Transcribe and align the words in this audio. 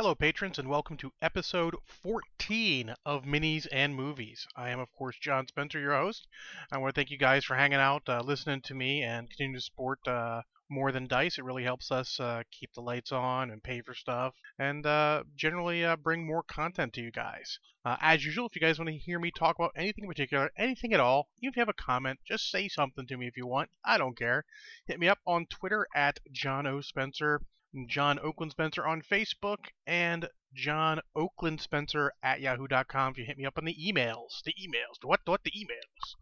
Hello, 0.00 0.14
patrons, 0.14 0.60
and 0.60 0.68
welcome 0.68 0.96
to 0.98 1.12
episode 1.20 1.74
14 1.84 2.94
of 3.04 3.24
Minis 3.24 3.66
and 3.72 3.96
Movies. 3.96 4.46
I 4.54 4.70
am, 4.70 4.78
of 4.78 4.92
course, 4.92 5.18
John 5.20 5.48
Spencer, 5.48 5.80
your 5.80 5.96
host. 5.96 6.28
I 6.70 6.78
want 6.78 6.94
to 6.94 6.96
thank 6.96 7.10
you 7.10 7.18
guys 7.18 7.44
for 7.44 7.56
hanging 7.56 7.80
out, 7.80 8.08
uh, 8.08 8.20
listening 8.20 8.60
to 8.60 8.74
me, 8.74 9.02
and 9.02 9.28
continuing 9.28 9.56
to 9.56 9.60
support 9.60 9.98
uh, 10.06 10.42
More 10.68 10.92
Than 10.92 11.08
Dice. 11.08 11.36
It 11.36 11.44
really 11.44 11.64
helps 11.64 11.90
us 11.90 12.20
uh, 12.20 12.44
keep 12.52 12.72
the 12.74 12.80
lights 12.80 13.10
on 13.10 13.50
and 13.50 13.60
pay 13.60 13.80
for 13.80 13.92
stuff, 13.92 14.36
and 14.56 14.86
uh, 14.86 15.24
generally 15.34 15.84
uh, 15.84 15.96
bring 15.96 16.24
more 16.24 16.44
content 16.44 16.92
to 16.92 17.02
you 17.02 17.10
guys. 17.10 17.58
Uh, 17.84 17.96
as 18.00 18.24
usual, 18.24 18.46
if 18.46 18.54
you 18.54 18.60
guys 18.60 18.78
want 18.78 18.90
to 18.90 18.96
hear 18.96 19.18
me 19.18 19.32
talk 19.32 19.56
about 19.58 19.72
anything 19.74 20.04
in 20.04 20.10
particular, 20.10 20.52
anything 20.56 20.92
at 20.92 21.00
all, 21.00 21.28
if 21.42 21.56
you 21.56 21.60
have 21.60 21.68
a 21.68 21.72
comment, 21.72 22.20
just 22.24 22.48
say 22.52 22.68
something 22.68 23.08
to 23.08 23.16
me 23.16 23.26
if 23.26 23.36
you 23.36 23.48
want. 23.48 23.68
I 23.84 23.98
don't 23.98 24.16
care. 24.16 24.44
Hit 24.86 25.00
me 25.00 25.08
up 25.08 25.18
on 25.26 25.46
Twitter 25.46 25.88
at 25.92 26.20
John 26.30 26.68
O. 26.68 26.82
Spencer. 26.82 27.40
John 27.86 28.18
Oakland 28.20 28.52
Spencer 28.52 28.86
on 28.86 29.02
Facebook, 29.02 29.66
and 29.86 30.30
John 30.54 31.00
Oakland 31.14 31.60
Spencer 31.60 32.14
at 32.22 32.40
yahoo.com 32.40 33.12
if 33.12 33.18
you 33.18 33.24
hit 33.26 33.36
me 33.36 33.44
up 33.44 33.58
on 33.58 33.66
the 33.66 33.74
emails. 33.74 34.42
The 34.42 34.54
emails. 34.54 34.96
What, 35.02 35.20
what, 35.26 35.44
the 35.44 35.50
emails? 35.50 36.14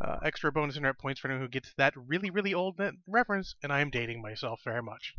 Uh, 0.00 0.18
extra 0.24 0.50
bonus 0.50 0.76
internet 0.76 0.98
points 0.98 1.20
for 1.20 1.28
anyone 1.28 1.46
who 1.46 1.48
gets 1.48 1.72
that 1.76 1.94
really, 1.96 2.28
really 2.28 2.52
old 2.52 2.80
reference, 3.06 3.54
and 3.62 3.72
I 3.72 3.80
am 3.80 3.90
dating 3.90 4.20
myself 4.20 4.62
very 4.64 4.82
much. 4.82 5.14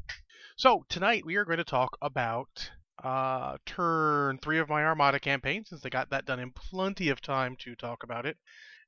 So, 0.58 0.86
tonight 0.90 1.26
we 1.26 1.38
are 1.38 1.45
going 1.45 1.58
to 1.59 1.64
talk 1.64 1.98
about 2.02 2.72
uh, 3.02 3.58
turn 3.66 4.40
three 4.40 4.59
of 4.59 4.67
my 4.67 4.84
Armada 4.84 5.22
campaign, 5.22 5.64
since 5.64 5.86
I 5.86 5.90
got 5.90 6.09
that 6.09 6.26
done 6.26 6.42
in 6.42 6.52
plenty 6.52 7.08
of 7.08 7.22
time 7.22 7.56
to 7.62 7.76
talk 7.76 8.03
about 8.03 8.26
it. 8.26 8.38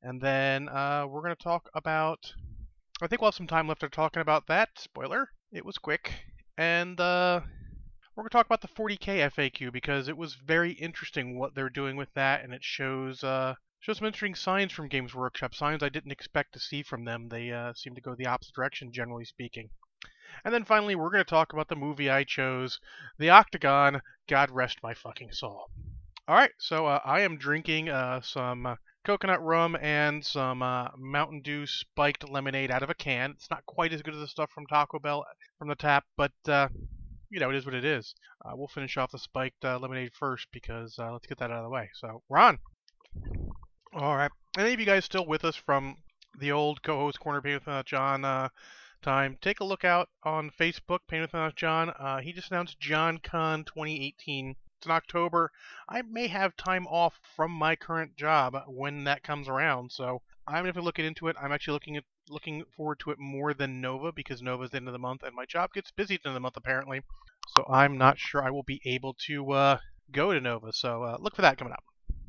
And 0.02 0.20
then 0.20 0.68
uh, 0.68 1.06
we're 1.08 1.22
going 1.22 1.36
to 1.36 1.42
talk 1.44 1.70
about. 1.74 2.34
I 3.02 3.08
think 3.08 3.22
we'll 3.22 3.32
have 3.32 3.36
some 3.36 3.48
time 3.48 3.70
left 3.70 3.82
to 3.82 3.90
talking 3.90 4.22
about 4.22 4.48
that. 4.48 4.70
Spoiler, 4.78 5.30
it 5.54 5.66
was 5.66 5.78
quick 5.78 6.12
and 6.58 7.00
uh, 7.00 7.42
we're 8.16 8.24
going 8.24 8.30
to 8.30 8.34
talk 8.34 8.46
about 8.48 8.62
the 8.62 8.68
40k 8.68 9.32
FAQ 9.32 9.72
because 9.72 10.08
it 10.08 10.18
was 10.18 10.34
very 10.34 10.72
interesting 10.72 11.38
what 11.38 11.54
they're 11.54 11.70
doing 11.70 11.96
with 11.96 12.12
that, 12.16 12.44
and 12.44 12.54
it 12.54 12.64
shows 12.64 13.24
uh, 13.24 13.54
shows 13.80 14.00
some 14.00 14.08
interesting 14.08 14.36
signs 14.36 14.72
from 14.72 14.88
Games 14.88 15.14
Workshop, 15.14 15.54
signs 15.54 15.84
I 15.84 15.90
didn't 15.90 16.12
expect 16.12 16.54
to 16.54 16.60
see 16.60 16.82
from 16.82 17.06
them. 17.06 17.30
They 17.30 17.52
uh, 17.52 17.74
seem 17.76 17.94
to 17.96 18.02
go 18.02 18.16
the 18.16 18.26
opposite 18.26 18.56
direction, 18.56 18.92
generally 18.92 19.26
speaking. 19.26 19.70
And 20.44 20.54
then 20.54 20.66
finally, 20.66 20.96
we're 20.96 21.12
going 21.12 21.24
to 21.24 21.30
talk 21.30 21.54
about 21.54 21.68
the 21.68 21.76
movie 21.76 22.10
I 22.10 22.24
chose, 22.24 22.80
The 23.18 23.30
Octagon. 23.30 24.02
God 24.28 24.52
rest 24.52 24.80
my 24.84 24.94
fucking 24.94 25.32
soul. 25.32 25.70
All 26.28 26.36
right, 26.36 26.52
so 26.58 26.86
uh, 26.86 27.00
I 27.06 27.22
am 27.22 27.38
drinking 27.38 27.90
uh, 27.90 28.22
some 28.22 28.78
coconut 29.08 29.42
rum 29.42 29.78
and 29.82 30.26
some 30.26 30.62
uh, 30.62 30.90
Mountain 30.98 31.40
Dew 31.40 31.66
spiked 31.66 32.30
lemonade 32.30 32.70
out 32.70 32.84
of 32.84 32.90
a 32.90 32.94
can. 32.94 33.32
It's 33.32 33.50
not 33.50 33.66
quite 33.66 33.94
as 33.94 34.02
good 34.02 34.14
as 34.14 34.20
the 34.20 34.28
stuff 34.28 34.52
from 34.52 34.66
Taco 34.68 35.00
Bell 35.00 35.26
from 35.58 35.70
the 35.70 35.76
tap, 35.76 36.04
but 36.18 36.34
uh, 36.46 36.68
you 37.30 37.40
know 37.40 37.50
it 37.50 37.56
is 37.56 37.66
what 37.66 37.74
it 37.74 37.86
is. 37.86 38.14
Uh, 38.44 38.52
we'll 38.54 38.68
finish 38.68 38.98
off 38.98 39.14
the 39.14 39.18
spiked 39.18 39.64
uh, 39.64 39.80
lemonade 39.80 40.12
first 40.14 40.48
because 40.52 41.00
uh, 41.00 41.10
let's 41.14 41.26
get 41.26 41.38
that 41.38 41.52
out 41.52 41.60
of 41.60 41.64
the 41.64 41.70
way. 41.70 41.90
So 41.94 42.22
we're 42.28 42.40
on. 42.40 42.60
All 43.94 44.18
right. 44.18 44.32
Any 44.58 44.74
of 44.74 44.80
you 44.82 44.86
guys 44.86 45.06
still 45.06 45.26
with 45.26 45.46
us 45.46 45.56
from 45.56 45.96
the 46.38 46.52
old 46.52 46.84
co-host 46.84 47.22
corner 47.22 47.42
Pain 47.42 47.62
with 47.66 47.86
John 47.86 48.26
uh, 48.26 48.50
time? 49.02 49.38
Take 49.42 49.62
a 49.62 49.66
look 49.66 49.86
out 49.86 50.10
on 50.24 50.52
Facebook, 50.60 51.00
Pain 51.08 51.22
with 51.22 51.56
John. 51.56 51.94
he 52.22 52.34
just 52.34 52.52
announced 52.52 52.78
John 52.82 53.20
Con 53.24 53.64
2018 53.64 54.50
it's 54.50 54.58
in 54.86 54.92
October. 54.92 55.52
I 55.90 56.02
may 56.02 56.28
have 56.28 56.56
time 56.56 56.88
off 56.88 57.20
from 57.36 57.52
my 57.52 57.76
current 57.76 58.16
job 58.16 58.56
when 58.68 59.04
that 59.06 59.24
comes 59.24 59.48
around, 59.48 59.92
so 59.92 60.22
I'm 60.48 60.70
be 60.72 60.82
looking 60.82 61.06
into 61.06 61.28
it. 61.28 61.36
I'm 61.42 61.52
actually 61.52 61.74
looking 61.74 61.98
at 61.98 62.04
looking 62.30 62.64
forward 62.76 63.00
to 63.00 63.12
it 63.12 63.20
more 63.20 63.54
than 63.54 63.82
Nova 63.82 64.12
because 64.12 64.42
Nova's 64.42 64.72
the 64.72 64.78
end 64.78 64.88
of 64.88 64.94
the 64.94 65.00
month 65.00 65.24
and 65.24 65.36
my 65.36 65.46
job 65.46 65.74
gets 65.74 65.92
busy 65.92 66.16
at 66.16 66.24
the 66.24 66.30
end 66.30 66.32
of 66.32 66.36
the 66.36 66.42
month 66.42 66.58
apparently. 66.58 67.02
So 67.56 67.66
I'm 67.70 67.98
not 67.98 68.20
sure 68.20 68.44
I 68.44 68.52
will 68.52 68.64
be 68.64 68.82
able 68.86 69.16
to 69.28 69.52
uh, 69.52 69.78
go 70.12 70.34
to 70.34 70.42
Nova. 70.42 70.74
So 70.74 71.04
uh, 71.04 71.18
look 71.20 71.36
for 71.36 71.42
that 71.42 71.58
coming 71.58 71.74
up. 71.74 71.84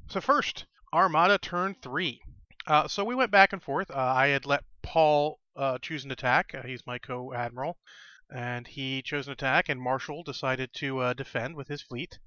So 0.08 0.20
first, 0.20 0.66
Armada 0.92 1.38
Turn 1.38 1.76
3. 1.82 2.20
Uh, 2.66 2.88
so 2.88 3.04
we 3.04 3.14
went 3.14 3.30
back 3.30 3.52
and 3.52 3.62
forth. 3.62 3.90
Uh, 3.90 3.96
I 3.96 4.28
had 4.28 4.46
let 4.46 4.62
Paul 4.82 5.40
uh, 5.56 5.78
choose 5.78 6.04
an 6.04 6.12
attack. 6.12 6.54
Uh, 6.54 6.62
he's 6.62 6.86
my 6.86 6.98
co-admiral 6.98 7.76
and 8.30 8.66
he 8.66 9.02
chose 9.02 9.26
an 9.26 9.32
attack, 9.32 9.68
and 9.68 9.80
Marshall 9.80 10.22
decided 10.22 10.72
to 10.74 10.98
uh, 10.98 11.12
defend 11.14 11.56
with 11.56 11.68
his 11.68 11.82
fleet. 11.82 12.18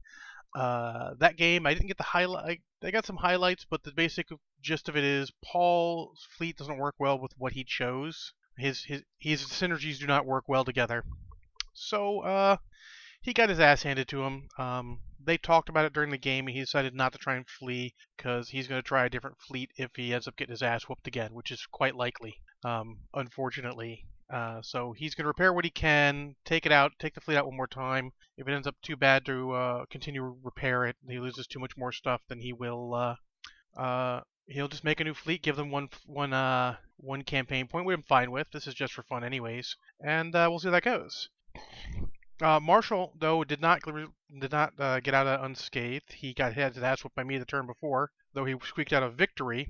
Uh, 0.55 1.13
that 1.19 1.37
game, 1.37 1.65
I 1.65 1.73
didn't 1.73 1.87
get 1.87 1.97
the 1.97 2.03
highlight. 2.03 2.61
I 2.83 2.91
got 2.91 3.05
some 3.05 3.17
highlights, 3.17 3.65
but 3.69 3.83
the 3.83 3.91
basic 3.91 4.27
gist 4.61 4.89
of 4.89 4.97
it 4.97 5.03
is 5.03 5.31
Paul's 5.43 6.27
fleet 6.37 6.57
doesn't 6.57 6.77
work 6.77 6.95
well 6.99 7.19
with 7.19 7.33
what 7.37 7.53
he 7.53 7.63
chose. 7.63 8.33
His 8.57 8.83
his 8.83 9.03
his 9.19 9.43
synergies 9.43 9.99
do 9.99 10.07
not 10.07 10.25
work 10.25 10.45
well 10.47 10.65
together. 10.65 11.03
So 11.73 12.19
uh, 12.19 12.57
he 13.21 13.33
got 13.33 13.49
his 13.49 13.59
ass 13.59 13.83
handed 13.83 14.07
to 14.09 14.23
him. 14.23 14.49
Um, 14.57 14.99
they 15.23 15.37
talked 15.37 15.69
about 15.69 15.85
it 15.85 15.93
during 15.93 16.09
the 16.09 16.17
game, 16.17 16.47
and 16.47 16.55
he 16.55 16.61
decided 16.61 16.93
not 16.93 17.13
to 17.13 17.19
try 17.19 17.35
and 17.35 17.47
flee 17.47 17.93
because 18.17 18.49
he's 18.49 18.67
going 18.67 18.81
to 18.81 18.87
try 18.87 19.05
a 19.05 19.09
different 19.09 19.39
fleet 19.39 19.71
if 19.77 19.91
he 19.95 20.13
ends 20.13 20.27
up 20.27 20.35
getting 20.35 20.51
his 20.51 20.63
ass 20.63 20.83
whooped 20.83 21.07
again, 21.07 21.33
which 21.33 21.51
is 21.51 21.65
quite 21.71 21.95
likely. 21.95 22.35
Um, 22.65 22.99
unfortunately, 23.13 24.05
uh, 24.31 24.61
so 24.61 24.93
he's 24.93 25.13
going 25.13 25.25
to 25.25 25.27
repair 25.27 25.51
what 25.51 25.65
he 25.65 25.71
can, 25.71 26.35
take 26.45 26.65
it 26.65 26.71
out, 26.71 26.93
take 26.99 27.13
the 27.13 27.21
fleet 27.21 27.35
out 27.35 27.45
one 27.45 27.57
more 27.57 27.67
time. 27.67 28.13
If 28.37 28.47
it 28.47 28.53
ends 28.53 28.67
up 28.67 28.75
too 28.81 28.95
bad 28.95 29.25
to 29.25 29.51
uh, 29.51 29.85
continue 29.89 30.35
repair 30.41 30.85
it, 30.85 30.95
he 31.07 31.19
loses 31.19 31.47
too 31.47 31.59
much 31.59 31.75
more 31.75 31.91
stuff, 31.91 32.21
then 32.29 32.39
he 32.39 32.53
will 32.53 32.93
uh, 32.93 33.15
uh, 33.77 34.21
he'll 34.47 34.69
just 34.69 34.85
make 34.85 35.01
a 35.01 35.03
new 35.03 35.13
fleet, 35.13 35.43
give 35.43 35.57
them 35.57 35.69
one 35.69 35.89
one 36.05 36.31
uh, 36.31 36.77
one 36.95 37.23
campaign 37.23 37.67
point, 37.67 37.85
which 37.85 37.97
I'm 37.97 38.03
fine 38.03 38.31
with. 38.31 38.47
This 38.53 38.67
is 38.67 38.73
just 38.73 38.93
for 38.93 39.03
fun, 39.03 39.25
anyways, 39.25 39.75
and 39.99 40.33
uh, 40.33 40.47
we'll 40.49 40.59
see 40.59 40.69
how 40.69 40.71
that 40.71 40.83
goes. 40.83 41.27
Uh, 42.41 42.59
Marshall, 42.61 43.13
though, 43.19 43.43
did 43.43 43.59
not 43.59 43.81
did 44.39 44.51
not 44.51 45.03
get 45.03 45.13
out 45.13 45.43
unscathed. 45.43 46.13
He 46.13 46.33
got 46.33 46.53
his 46.53 46.77
ass 46.77 47.03
whooped 47.03 47.17
by 47.17 47.25
me 47.25 47.37
the 47.37 47.45
turn 47.45 47.67
before, 47.67 48.11
though 48.33 48.45
he 48.45 48.55
squeaked 48.63 48.93
out 48.93 49.03
a 49.03 49.09
victory. 49.09 49.67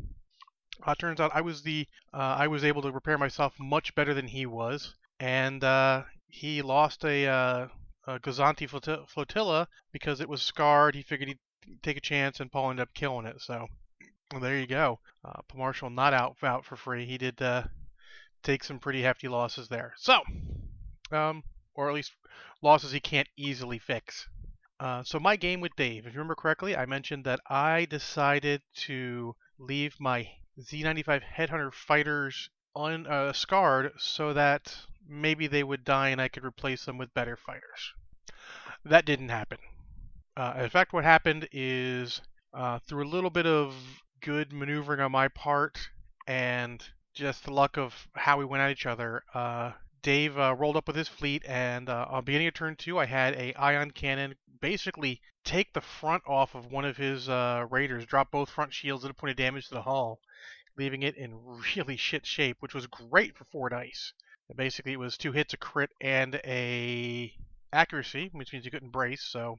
Uh, 0.83 0.95
turns 0.95 1.19
out 1.19 1.31
I 1.33 1.41
was 1.41 1.61
the 1.61 1.87
uh, 2.13 2.35
I 2.39 2.47
was 2.47 2.63
able 2.63 2.81
to 2.81 2.91
repair 2.91 3.17
myself 3.17 3.53
much 3.59 3.93
better 3.93 4.13
than 4.13 4.27
he 4.27 4.45
was, 4.45 4.95
and 5.19 5.63
uh, 5.63 6.03
he 6.27 6.61
lost 6.61 7.03
a, 7.03 7.27
uh, 7.27 7.67
a 8.07 8.19
Gozanti 8.19 8.67
flotilla 8.67 9.67
because 9.91 10.21
it 10.21 10.29
was 10.29 10.41
scarred. 10.41 10.95
He 10.95 11.03
figured 11.03 11.29
he'd 11.29 11.79
take 11.83 11.97
a 11.97 12.01
chance, 12.01 12.39
and 12.39 12.51
Paul 12.51 12.71
ended 12.71 12.83
up 12.83 12.93
killing 12.93 13.25
it. 13.25 13.41
So 13.41 13.67
well, 14.31 14.41
there 14.41 14.57
you 14.57 14.67
go. 14.67 14.99
Uh, 15.25 15.41
Marshall 15.53 15.89
not 15.89 16.13
out 16.13 16.37
out 16.41 16.65
for 16.65 16.75
free. 16.75 17.05
He 17.05 17.17
did 17.17 17.41
uh, 17.41 17.63
take 18.43 18.63
some 18.63 18.79
pretty 18.79 19.01
hefty 19.01 19.27
losses 19.27 19.67
there. 19.67 19.93
So, 19.97 20.21
um, 21.11 21.43
or 21.75 21.89
at 21.89 21.95
least 21.95 22.13
losses 22.61 22.91
he 22.91 22.99
can't 22.99 23.27
easily 23.37 23.77
fix. 23.77 24.27
Uh, 24.79 25.03
so 25.03 25.19
my 25.19 25.35
game 25.35 25.61
with 25.61 25.75
Dave, 25.75 26.07
if 26.07 26.13
you 26.13 26.19
remember 26.19 26.35
correctly, 26.35 26.75
I 26.75 26.85
mentioned 26.85 27.25
that 27.25 27.39
I 27.47 27.85
decided 27.85 28.61
to 28.87 29.35
leave 29.59 29.95
my 29.99 30.27
Z95 30.61 31.21
Headhunter 31.37 31.73
fighters 31.73 32.49
unscarred 32.75 33.85
uh, 33.87 33.97
so 33.97 34.33
that 34.33 34.75
maybe 35.07 35.47
they 35.47 35.63
would 35.63 35.83
die 35.83 36.09
and 36.09 36.21
I 36.21 36.27
could 36.27 36.45
replace 36.45 36.85
them 36.85 36.97
with 36.97 37.13
better 37.13 37.35
fighters. 37.35 37.93
That 38.85 39.05
didn't 39.05 39.29
happen. 39.29 39.57
Uh, 40.37 40.53
in 40.59 40.69
fact, 40.69 40.93
what 40.93 41.03
happened 41.03 41.47
is 41.51 42.21
uh, 42.53 42.79
through 42.79 43.03
a 43.03 43.09
little 43.09 43.29
bit 43.29 43.45
of 43.45 43.75
good 44.21 44.53
maneuvering 44.53 44.99
on 44.99 45.11
my 45.11 45.27
part 45.27 45.89
and 46.27 46.83
just 47.13 47.43
the 47.43 47.53
luck 47.53 47.77
of 47.77 48.07
how 48.15 48.37
we 48.37 48.45
went 48.45 48.61
at 48.61 48.71
each 48.71 48.85
other, 48.85 49.23
uh, 49.33 49.71
Dave 50.01 50.37
uh, 50.37 50.55
rolled 50.57 50.77
up 50.77 50.87
with 50.87 50.95
his 50.95 51.07
fleet, 51.07 51.43
and 51.45 51.89
uh, 51.89 52.07
on 52.09 52.23
beginning 52.23 52.47
of 52.47 52.53
turn 52.53 52.75
two, 52.75 52.97
I 52.97 53.05
had 53.05 53.35
a 53.35 53.53
ion 53.55 53.91
cannon 53.91 54.35
basically 54.61 55.21
take 55.43 55.73
the 55.73 55.81
front 55.81 56.23
off 56.25 56.55
of 56.55 56.71
one 56.71 56.85
of 56.85 56.97
his 56.97 57.27
raiders, 57.27 58.05
drop 58.05 58.31
both 58.31 58.49
front 58.49 58.73
shields, 58.73 59.03
and 59.03 59.11
a 59.11 59.13
point 59.13 59.31
of 59.31 59.37
damage 59.37 59.67
to 59.67 59.73
the 59.73 59.81
hull, 59.81 60.19
leaving 60.77 61.03
it 61.03 61.15
in 61.15 61.39
really 61.75 61.97
shit 61.97 62.25
shape, 62.25 62.57
which 62.59 62.73
was 62.73 62.87
great 62.87 63.37
for 63.37 63.45
four 63.45 63.69
dice. 63.69 64.13
Basically, 64.55 64.93
it 64.93 64.99
was 64.99 65.17
two 65.17 65.31
hits, 65.31 65.53
a 65.53 65.57
crit, 65.57 65.91
and 66.01 66.35
a 66.43 67.33
accuracy, 67.71 68.29
which 68.33 68.51
means 68.51 68.65
you 68.65 68.71
couldn't 68.71 68.91
brace, 68.91 69.23
so 69.23 69.57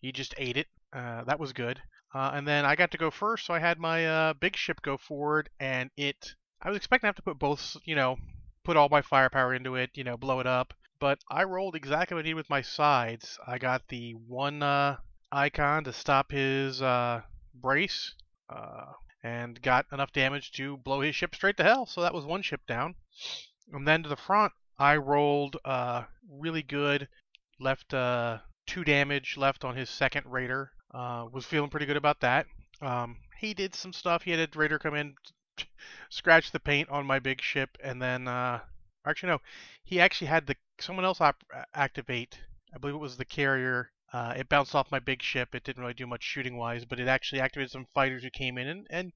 he 0.00 0.12
just 0.12 0.34
ate 0.38 0.56
it. 0.56 0.68
Uh, 0.92 1.24
that 1.24 1.40
was 1.40 1.52
good. 1.52 1.80
Uh, 2.14 2.30
and 2.32 2.46
then 2.46 2.64
I 2.64 2.76
got 2.76 2.92
to 2.92 2.98
go 2.98 3.10
first, 3.10 3.46
so 3.46 3.54
I 3.54 3.58
had 3.58 3.78
my 3.78 4.06
uh, 4.06 4.34
big 4.34 4.56
ship 4.56 4.80
go 4.82 4.96
forward, 4.96 5.50
and 5.58 5.90
it. 5.96 6.34
I 6.62 6.68
was 6.68 6.76
expecting 6.76 7.06
to 7.06 7.08
have 7.08 7.16
to 7.16 7.22
put 7.22 7.38
both, 7.38 7.76
you 7.84 7.94
know, 7.94 8.16
put 8.64 8.76
all 8.76 8.88
my 8.88 9.02
firepower 9.02 9.54
into 9.54 9.76
it, 9.76 9.90
you 9.94 10.04
know, 10.04 10.16
blow 10.16 10.40
it 10.40 10.46
up. 10.46 10.74
But 11.00 11.18
I 11.30 11.44
rolled 11.44 11.76
exactly 11.76 12.14
what 12.14 12.20
I 12.20 12.24
needed 12.24 12.34
with 12.34 12.50
my 12.50 12.62
sides. 12.62 13.38
I 13.46 13.58
got 13.58 13.86
the 13.88 14.12
one 14.12 14.62
uh, 14.62 14.96
icon 15.30 15.84
to 15.84 15.92
stop 15.92 16.32
his 16.32 16.82
uh, 16.82 17.22
brace, 17.54 18.14
uh, 18.50 18.92
and 19.22 19.60
got 19.62 19.86
enough 19.92 20.12
damage 20.12 20.52
to 20.52 20.76
blow 20.76 21.00
his 21.00 21.14
ship 21.14 21.34
straight 21.34 21.56
to 21.56 21.64
hell. 21.64 21.86
So 21.86 22.02
that 22.02 22.14
was 22.14 22.24
one 22.24 22.42
ship 22.42 22.60
down. 22.66 22.94
And 23.72 23.86
then 23.86 24.02
to 24.02 24.08
the 24.08 24.16
front, 24.16 24.52
I 24.78 24.96
rolled 24.96 25.56
uh, 25.64 26.04
really 26.30 26.62
good. 26.62 27.08
Left 27.60 27.92
uh, 27.92 28.38
two 28.66 28.84
damage 28.84 29.36
left 29.36 29.64
on 29.64 29.76
his 29.76 29.90
second 29.90 30.26
raider. 30.26 30.70
Uh, 30.94 31.26
was 31.32 31.44
feeling 31.44 31.68
pretty 31.68 31.86
good 31.86 31.96
about 31.96 32.20
that. 32.20 32.46
Um, 32.80 33.16
he 33.38 33.54
did 33.54 33.74
some 33.74 33.92
stuff. 33.92 34.22
He 34.22 34.30
had 34.30 34.40
a 34.40 34.58
raider 34.58 34.78
come 34.78 34.94
in, 34.94 35.14
scratch 36.10 36.50
the 36.50 36.60
paint 36.60 36.88
on 36.88 37.06
my 37.06 37.18
big 37.18 37.42
ship, 37.42 37.76
and 37.82 38.00
then 38.00 38.28
uh, 38.28 38.60
actually 39.06 39.30
no, 39.30 39.40
he 39.84 40.00
actually 40.00 40.28
had 40.28 40.46
the 40.46 40.56
someone 40.80 41.04
else 41.04 41.20
op- 41.20 41.44
activate. 41.74 42.38
I 42.74 42.78
believe 42.78 42.94
it 42.94 42.98
was 42.98 43.16
the 43.16 43.24
carrier 43.24 43.90
Uh, 44.12 44.34
it 44.36 44.48
bounced 44.48 44.74
off 44.74 44.90
my 44.90 44.98
big 44.98 45.22
ship. 45.22 45.54
It 45.54 45.64
didn't 45.64 45.82
really 45.82 45.94
do 45.94 46.06
much 46.06 46.22
shooting 46.22 46.56
wise, 46.56 46.84
but 46.84 46.98
it 46.98 47.08
actually 47.08 47.40
activated 47.40 47.70
some 47.70 47.86
fighters 47.94 48.22
who 48.22 48.30
came 48.30 48.56
in 48.56 48.68
and, 48.68 48.86
and 48.90 49.12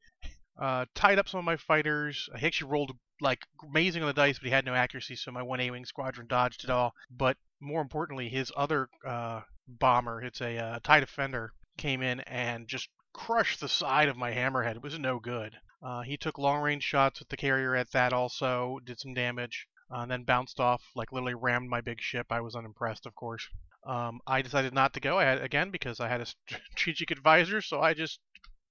uh, 0.61 0.85
tied 0.95 1.19
up 1.19 1.29
some 1.29 1.39
of 1.39 1.45
my 1.45 1.57
fighters. 1.57 2.29
He 2.37 2.47
actually 2.47 2.71
rolled 2.71 2.93
like 3.21 3.41
amazing 3.67 4.03
on 4.03 4.09
the 4.09 4.13
dice, 4.13 4.39
but 4.39 4.47
he 4.47 4.53
had 4.53 4.67
no 4.67 4.75
accuracy, 4.75 5.17
so 5.17 5.31
my 5.31 5.43
one 5.43 5.61
A-wing 5.61 5.87
squadron 5.87 6.27
dodged 6.27 6.65
it 6.65 6.71
all. 6.71 6.93
But 7.11 7.37
more 7.61 7.81
importantly, 7.81 8.29
his 8.29 8.53
other 8.57 8.89
uh, 9.07 9.43
bomber, 9.67 10.21
it's 10.21 10.41
a 10.41 10.59
uh, 10.59 10.79
TIE 10.83 11.01
Defender, 11.01 11.53
came 11.79 12.03
in 12.03 12.21
and 12.21 12.69
just 12.69 12.89
crushed 13.15 13.61
the 13.61 13.69
side 13.69 14.09
of 14.09 14.17
my 14.17 14.33
hammerhead. 14.33 14.77
It 14.77 14.83
was 14.83 14.99
no 14.99 15.19
good. 15.19 15.55
Uh, 15.83 16.03
he 16.03 16.17
took 16.17 16.39
long 16.39 16.61
range 16.63 16.83
shots 16.83 17.19
with 17.19 17.29
the 17.29 17.37
carrier 17.37 17.75
at 17.75 17.93
that 17.93 18.13
also, 18.13 18.79
did 18.85 19.01
some 19.01 19.15
damage, 19.15 19.67
uh, 19.91 20.01
and 20.01 20.11
then 20.11 20.25
bounced 20.25 20.61
off, 20.61 20.83
like 20.95 21.13
literally 21.13 21.35
rammed 21.35 21.69
my 21.69 21.81
big 21.81 22.01
ship. 22.01 22.27
I 22.31 22.41
was 22.41 22.55
unimpressed, 22.55 23.07
of 23.07 23.15
course. 23.15 23.49
Um, 23.85 24.21
I 24.27 24.43
decided 24.43 24.73
not 24.73 24.95
to 24.95 25.01
go 25.01 25.19
I 25.19 25.25
had, 25.25 25.43
again 25.43 25.71
because 25.71 26.01
I 26.01 26.09
had 26.09 26.21
a 26.21 26.27
strategic 26.27 27.11
advisor, 27.17 27.61
so 27.61 27.81
I 27.81 27.95
just 27.95 28.21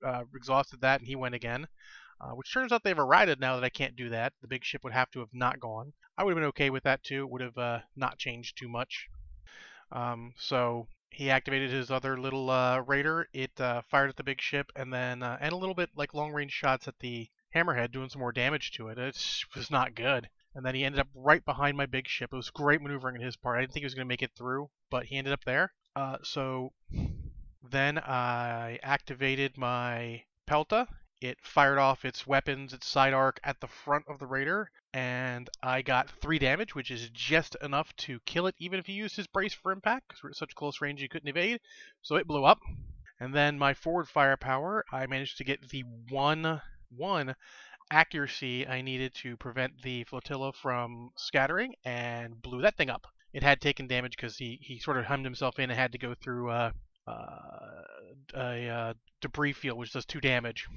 uh, 0.05 0.23
exhausted 0.35 0.81
that 0.81 0.99
and 0.99 1.07
he 1.07 1.15
went 1.15 1.35
again. 1.35 1.67
Uh, 2.21 2.35
which 2.35 2.53
turns 2.53 2.71
out 2.71 2.83
they've 2.83 2.97
errated 2.97 3.39
now 3.39 3.55
that 3.55 3.63
I 3.63 3.69
can't 3.69 3.95
do 3.95 4.09
that. 4.09 4.33
The 4.41 4.47
big 4.47 4.63
ship 4.63 4.83
would 4.83 4.93
have 4.93 5.09
to 5.11 5.19
have 5.21 5.33
not 5.33 5.59
gone. 5.59 5.93
I 6.17 6.23
would 6.23 6.31
have 6.31 6.37
been 6.37 6.49
okay 6.49 6.69
with 6.69 6.83
that 6.83 7.03
too. 7.03 7.23
It 7.23 7.29
would 7.31 7.41
have 7.41 7.57
uh, 7.57 7.79
not 7.95 8.19
changed 8.19 8.57
too 8.57 8.69
much. 8.69 9.07
Um, 9.91 10.33
so 10.37 10.87
he 11.09 11.31
activated 11.31 11.71
his 11.71 11.89
other 11.89 12.19
little 12.19 12.49
uh, 12.49 12.79
raider. 12.79 13.27
It 13.33 13.59
uh, 13.59 13.81
fired 13.89 14.11
at 14.11 14.17
the 14.17 14.23
big 14.23 14.39
ship 14.39 14.71
and 14.75 14.93
then 14.93 15.23
uh, 15.23 15.37
and 15.41 15.51
a 15.51 15.57
little 15.57 15.75
bit 15.75 15.89
like 15.95 16.13
long 16.13 16.31
range 16.31 16.51
shots 16.51 16.87
at 16.87 16.99
the 16.99 17.27
hammerhead, 17.55 17.91
doing 17.91 18.09
some 18.09 18.21
more 18.21 18.31
damage 18.31 18.71
to 18.73 18.87
it. 18.89 18.97
It 18.97 19.17
was 19.55 19.71
not 19.71 19.95
good. 19.95 20.29
And 20.53 20.65
then 20.65 20.75
he 20.75 20.83
ended 20.83 20.99
up 20.99 21.07
right 21.15 21.43
behind 21.45 21.77
my 21.77 21.85
big 21.85 22.07
ship. 22.07 22.31
It 22.33 22.35
was 22.35 22.49
great 22.49 22.81
maneuvering 22.81 23.15
on 23.15 23.21
his 23.21 23.37
part. 23.37 23.57
I 23.57 23.61
didn't 23.61 23.73
think 23.73 23.81
he 23.81 23.85
was 23.85 23.93
going 23.93 24.05
to 24.05 24.11
make 24.11 24.21
it 24.21 24.31
through, 24.37 24.69
but 24.89 25.05
he 25.05 25.17
ended 25.17 25.33
up 25.33 25.43
there. 25.45 25.73
Uh, 25.95 26.17
so 26.23 26.73
then 27.69 27.97
I 27.99 28.79
activated 28.83 29.57
my 29.57 30.23
Pelta. 30.47 30.87
It 31.21 31.37
fired 31.41 31.77
off 31.77 32.03
its 32.03 32.25
weapons, 32.25 32.73
its 32.73 32.87
side 32.87 33.13
arc 33.13 33.39
at 33.43 33.59
the 33.59 33.67
front 33.67 34.05
of 34.09 34.17
the 34.17 34.25
raider, 34.25 34.71
and 34.91 35.47
I 35.61 35.83
got 35.83 36.09
three 36.09 36.39
damage, 36.39 36.73
which 36.73 36.89
is 36.89 37.09
just 37.11 37.55
enough 37.61 37.95
to 37.97 38.19
kill 38.25 38.47
it, 38.47 38.55
even 38.57 38.79
if 38.79 38.87
he 38.87 38.93
used 38.93 39.15
his 39.15 39.27
brace 39.27 39.53
for 39.53 39.71
impact, 39.71 40.07
because 40.07 40.23
we're 40.23 40.31
at 40.31 40.35
such 40.35 40.55
close 40.55 40.81
range 40.81 40.99
he 40.99 41.07
couldn't 41.07 41.29
evade. 41.29 41.61
So 42.01 42.15
it 42.15 42.27
blew 42.27 42.43
up. 42.43 42.59
And 43.19 43.35
then 43.35 43.59
my 43.59 43.75
forward 43.75 44.09
firepower, 44.09 44.83
I 44.91 45.05
managed 45.05 45.37
to 45.37 45.43
get 45.43 45.69
the 45.69 45.83
one 46.09 46.59
one 46.89 47.35
accuracy 47.91 48.65
I 48.67 48.81
needed 48.81 49.13
to 49.21 49.37
prevent 49.37 49.81
the 49.83 50.03
flotilla 50.05 50.53
from 50.53 51.11
scattering, 51.17 51.75
and 51.85 52.41
blew 52.41 52.61
that 52.61 52.77
thing 52.77 52.89
up. 52.89 53.05
It 53.33 53.43
had 53.43 53.61
taken 53.61 53.87
damage 53.87 54.15
because 54.15 54.37
he, 54.37 54.59
he 54.61 54.79
sort 54.79 54.97
of 54.97 55.05
hemmed 55.05 55.25
himself 55.25 55.59
in 55.59 55.69
and 55.69 55.79
had 55.79 55.91
to 55.91 55.97
go 55.97 56.15
through 56.15 56.49
uh, 56.49 56.71
uh, 57.07 57.83
a 58.33 58.67
uh, 58.69 58.93
debris 59.21 59.53
field, 59.53 59.77
which 59.77 59.93
does 59.93 60.05
two 60.05 60.21
damage. 60.21 60.67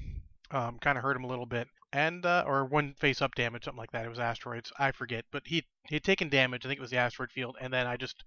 Um, 0.50 0.78
kind 0.78 0.98
of 0.98 1.02
hurt 1.02 1.16
him 1.16 1.24
a 1.24 1.28
little 1.28 1.46
bit, 1.46 1.66
and 1.92 2.24
or 2.26 2.64
one 2.66 2.94
face-up 3.00 3.34
damage, 3.34 3.64
something 3.64 3.78
like 3.78 3.92
that. 3.92 4.04
It 4.04 4.10
was 4.10 4.18
asteroids, 4.18 4.70
I 4.78 4.92
forget, 4.92 5.24
but 5.32 5.42
he 5.46 5.64
he 5.88 5.96
had 5.96 6.04
taken 6.04 6.28
damage. 6.28 6.64
I 6.64 6.68
think 6.68 6.78
it 6.78 6.82
was 6.82 6.90
the 6.90 6.98
asteroid 6.98 7.32
field, 7.32 7.56
and 7.60 7.72
then 7.72 7.86
I 7.86 7.96
just 7.96 8.22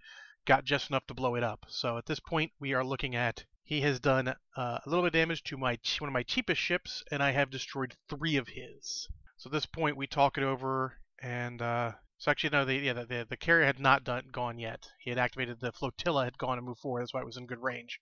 got 0.45 0.65
just 0.65 0.89
enough 0.89 1.05
to 1.07 1.13
blow 1.13 1.35
it 1.35 1.43
up. 1.43 1.65
So 1.69 1.97
at 1.97 2.05
this 2.05 2.19
point, 2.19 2.51
we 2.59 2.73
are 2.73 2.83
looking 2.83 3.15
at 3.15 3.45
he 3.67 3.81
has 3.81 3.99
done 3.99 4.29
uh, 4.29 4.33
a 4.55 4.81
little 4.85 5.03
bit 5.03 5.07
of 5.07 5.19
damage 5.19 5.43
to 5.43 5.57
my 5.57 5.77
one 5.99 6.07
of 6.07 6.13
my 6.13 6.23
cheapest 6.23 6.61
ships, 6.61 7.03
and 7.11 7.21
I 7.21 7.31
have 7.31 7.49
destroyed 7.49 7.97
three 8.07 8.37
of 8.37 8.47
his. 8.47 9.09
So 9.35 9.49
at 9.49 9.51
this 9.51 9.65
point, 9.65 9.97
we 9.97 10.07
talk 10.07 10.37
it 10.37 10.43
over, 10.45 10.97
and 11.21 11.61
uh, 11.61 11.91
so 12.17 12.31
actually 12.31 12.51
no, 12.51 12.63
the 12.63 12.75
yeah 12.75 12.93
the, 12.93 13.27
the, 13.29 13.35
carrier 13.35 13.65
had 13.65 13.77
not 13.77 14.05
done 14.05 14.29
gone 14.31 14.57
yet. 14.57 14.87
He 14.99 15.09
had 15.09 15.19
activated 15.19 15.59
the 15.59 15.73
flotilla 15.73 16.23
had 16.23 16.37
gone 16.37 16.57
and 16.57 16.65
moved 16.65 16.79
forward. 16.79 17.01
That's 17.01 17.13
why 17.13 17.19
it 17.19 17.25
was 17.25 17.35
in 17.35 17.45
good 17.45 17.61
range. 17.61 17.99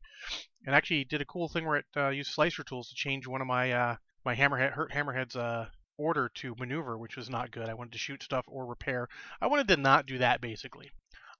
And 0.68 0.76
actually 0.76 1.04
did 1.04 1.22
a 1.22 1.26
cool 1.26 1.50
thing 1.50 1.66
where 1.66 1.78
it 1.78 1.86
uh, 1.98 2.10
used 2.10 2.32
slicer 2.32 2.64
tools 2.64 2.90
to 2.90 2.96
change 2.96 3.26
one 3.26 3.42
of 3.42 3.48
my 3.48 3.72
uh, 3.72 3.96
my 4.24 4.36
hammerhead 4.36 4.74
hurt 4.74 4.92
hammerhead's 4.92 5.36
uh, 5.36 5.70
order 5.98 6.30
to 6.36 6.54
maneuver, 6.60 6.96
which 6.96 7.18
was 7.18 7.28
not 7.28 7.50
good. 7.50 7.70
I 7.70 7.74
wanted 7.74 7.94
to 7.94 7.98
shoot 7.98 8.22
stuff 8.22 8.46
or 8.48 8.68
repair. 8.68 9.08
I 9.42 9.48
wanted 9.48 9.68
to 9.70 9.78
not 9.78 10.06
do 10.06 10.20
that 10.20 10.42
basically. 10.42 10.92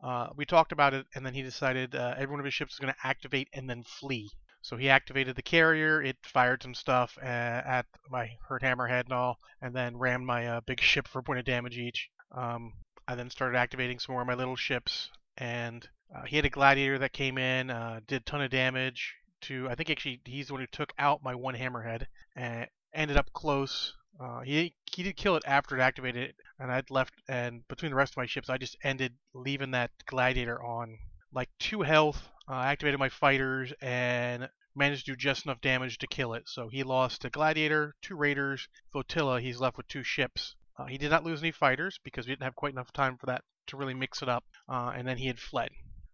Uh, 0.02 0.28
we 0.36 0.46
talked 0.46 0.72
about 0.72 0.94
it, 0.94 1.06
and 1.16 1.26
then 1.26 1.34
he 1.34 1.42
decided 1.42 1.96
uh, 1.96 2.14
every 2.18 2.32
one 2.32 2.40
of 2.40 2.46
his 2.46 2.54
ships 2.54 2.74
was 2.74 2.80
going 2.80 2.94
to 2.94 3.08
activate 3.08 3.50
and 3.54 3.70
then 3.70 3.84
flee. 3.84 4.30
So 4.62 4.78
he 4.78 4.90
activated 4.90 5.36
the 5.36 5.44
carrier. 5.44 6.02
It 6.02 6.18
fired 6.24 6.64
some 6.64 6.74
stuff 6.74 7.18
uh, 7.22 7.26
at 7.26 7.86
my 8.10 8.32
hurt 8.48 8.64
hammerhead 8.64 9.04
and 9.04 9.14
all, 9.14 9.38
and 9.62 9.76
then 9.76 9.98
rammed 9.98 10.26
my 10.26 10.48
uh, 10.48 10.62
big 10.62 10.82
ship 10.92 11.08
for 11.08 11.20
a 11.20 11.24
point 11.24 11.40
of 11.40 11.46
damage 11.46 11.78
each. 11.78 12.10
Um, 12.32 12.74
I 13.08 13.14
then 13.14 13.30
started 13.30 13.58
activating 13.58 14.00
some 14.00 14.14
more 14.14 14.22
of 14.22 14.28
my 14.28 14.34
little 14.34 14.56
ships, 14.56 15.12
and 15.38 15.88
uh, 16.16 16.24
he 16.24 16.36
had 16.36 16.46
a 16.46 16.50
gladiator 16.50 16.98
that 16.98 17.14
came 17.14 17.38
in, 17.38 17.70
uh, 17.70 18.00
did 18.08 18.24
a 18.24 18.26
ton 18.26 18.42
of 18.42 18.50
damage 18.50 19.14
to. 19.42 19.70
I 19.70 19.76
think 19.76 19.92
actually 19.92 20.22
he's 20.26 20.48
the 20.48 20.54
one 20.54 20.62
who 20.62 20.68
took 20.68 20.94
out 20.98 21.24
my 21.24 21.36
one 21.36 21.56
hammerhead, 21.56 22.08
and 22.36 22.68
ended 22.94 23.18
up 23.18 23.32
close. 23.34 23.94
Uh, 24.20 24.42
he 24.42 24.74
he 24.92 25.04
did 25.04 25.16
kill 25.18 25.36
it 25.36 25.44
after 25.46 25.78
it 25.78 25.82
activated, 25.82 26.30
it, 26.30 26.36
and 26.60 26.72
I'd 26.72 26.90
left. 26.90 27.14
And 27.28 27.68
between 27.68 27.92
the 27.92 27.98
rest 27.98 28.14
of 28.14 28.18
my 28.18 28.26
ships, 28.26 28.50
I 28.50 28.58
just 28.58 28.78
ended 28.84 29.14
leaving 29.34 29.72
that 29.72 29.92
gladiator 30.06 30.64
on 30.64 30.98
like 31.34 31.50
two 31.60 31.82
health. 31.82 32.30
Uh, 32.48 32.62
activated 32.62 33.00
my 33.00 33.10
fighters 33.10 33.74
and 33.82 34.48
managed 34.76 35.06
to 35.06 35.14
do 35.14 35.16
just 35.16 35.46
enough 35.46 35.62
damage 35.62 35.98
to 35.98 36.08
kill 36.08 36.34
it. 36.34 36.44
So 36.48 36.68
he 36.68 36.84
lost 36.84 37.26
a 37.26 37.30
gladiator, 37.30 37.96
two 38.02 38.16
raiders, 38.16 38.68
flotilla. 38.92 39.42
He's 39.42 39.60
left 39.60 39.78
with 39.78 39.88
two 39.88 40.04
ships. 40.04 40.56
Uh, 40.78 40.86
he 40.86 40.98
did 40.98 41.10
not 41.10 41.24
lose 41.24 41.42
any 41.42 41.52
fighters 41.52 42.00
because 42.04 42.28
we 42.28 42.34
didn't 42.34 42.44
have 42.44 42.56
quite 42.56 42.74
enough 42.74 42.92
time 42.92 43.18
for 43.18 43.26
that 43.28 43.44
to 43.68 43.78
really 43.78 43.94
mix 43.94 44.22
it 44.22 44.30
up, 44.30 44.44
uh, 44.70 44.92
and 44.96 45.08
then 45.08 45.18
he 45.18 45.28
had 45.28 45.40
fled. 45.40 45.70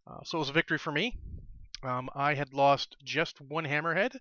Uh, 0.08 0.20
so 0.24 0.38
it 0.38 0.40
was 0.40 0.50
a 0.50 0.54
victory 0.54 0.78
for 0.78 0.92
me. 0.92 1.18
Um, 1.84 2.10
I 2.16 2.36
had 2.36 2.54
lost 2.54 2.96
just 3.04 3.42
one 3.42 3.66
hammerhead, 3.66 4.16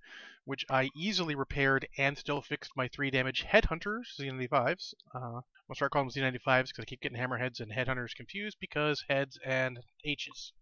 which 0.44 0.64
I 0.70 0.90
easily 0.94 1.34
repaired 1.34 1.86
and 1.98 2.16
still 2.16 2.40
fixed 2.40 2.76
my 2.76 2.88
three 2.88 3.10
damage 3.10 3.44
headhunters, 3.44 4.16
Z95s. 4.18 4.94
Uh, 5.14 5.40
I'll 5.68 5.74
start 5.74 5.92
calling 5.92 6.08
them 6.08 6.32
Z95s 6.32 6.68
because 6.68 6.82
I 6.82 6.84
keep 6.84 7.00
getting 7.00 7.18
hammerheads 7.18 7.60
and 7.60 7.70
headhunters 7.70 8.14
confused 8.14 8.56
because 8.60 9.04
heads 9.08 9.38
and 9.44 9.78
H's. 10.04 10.52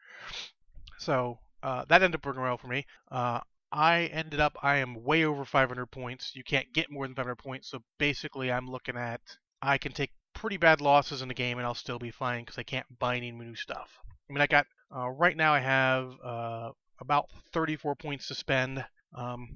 So 0.99 1.39
uh, 1.63 1.85
that 1.89 2.03
ended 2.03 2.21
up 2.21 2.27
working 2.27 2.43
well 2.43 2.59
for 2.59 2.69
me. 2.69 2.85
Uh, 3.11 3.41
I 3.71 4.07
ended 4.07 4.41
up, 4.41 4.57
I 4.63 4.77
am 4.77 5.05
way 5.05 5.25
over 5.25 5.45
500 5.45 5.87
points. 5.87 6.33
You 6.35 6.43
can't 6.43 6.73
get 6.73 6.91
more 6.91 7.07
than 7.07 7.15
500 7.15 7.37
points, 7.37 7.69
so 7.71 7.83
basically 7.99 8.51
I'm 8.51 8.67
looking 8.67 8.97
at 8.97 9.21
I 9.61 9.79
can 9.79 9.93
take 9.93 10.13
pretty 10.35 10.57
bad 10.57 10.81
losses 10.81 11.21
in 11.21 11.29
the 11.29 11.35
game 11.35 11.59
and 11.59 11.67
I'll 11.67 11.75
still 11.75 11.99
be 11.99 12.11
fine 12.11 12.43
because 12.43 12.59
I 12.59 12.63
can't 12.63 12.87
buy 12.99 13.17
any 13.17 13.31
new 13.33 13.55
stuff. 13.55 13.99
I 14.29 14.33
mean, 14.33 14.41
I 14.41 14.47
got 14.47 14.67
uh, 14.95 15.09
right 15.09 15.37
now 15.37 15.53
I 15.53 15.61
have 15.61 16.13
uh, 16.23 16.71
about 17.01 17.27
34 17.53 17.95
points 17.97 18.29
to 18.29 18.35
spend. 18.35 18.85
Um, 19.15 19.49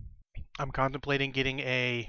I'm 0.58 0.70
contemplating 0.70 1.32
getting 1.32 1.60
a 1.60 2.08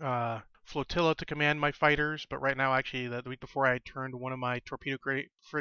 uh, 0.00 0.40
flotilla 0.64 1.14
to 1.16 1.26
command 1.26 1.60
my 1.60 1.72
fighters, 1.72 2.26
but 2.28 2.40
right 2.40 2.56
now, 2.56 2.74
actually, 2.74 3.08
the, 3.08 3.22
week 3.26 3.40
before, 3.40 3.66
I 3.66 3.78
turned 3.78 4.14
one 4.14 4.32
of 4.32 4.38
my 4.38 4.60
torpedo 4.60 4.96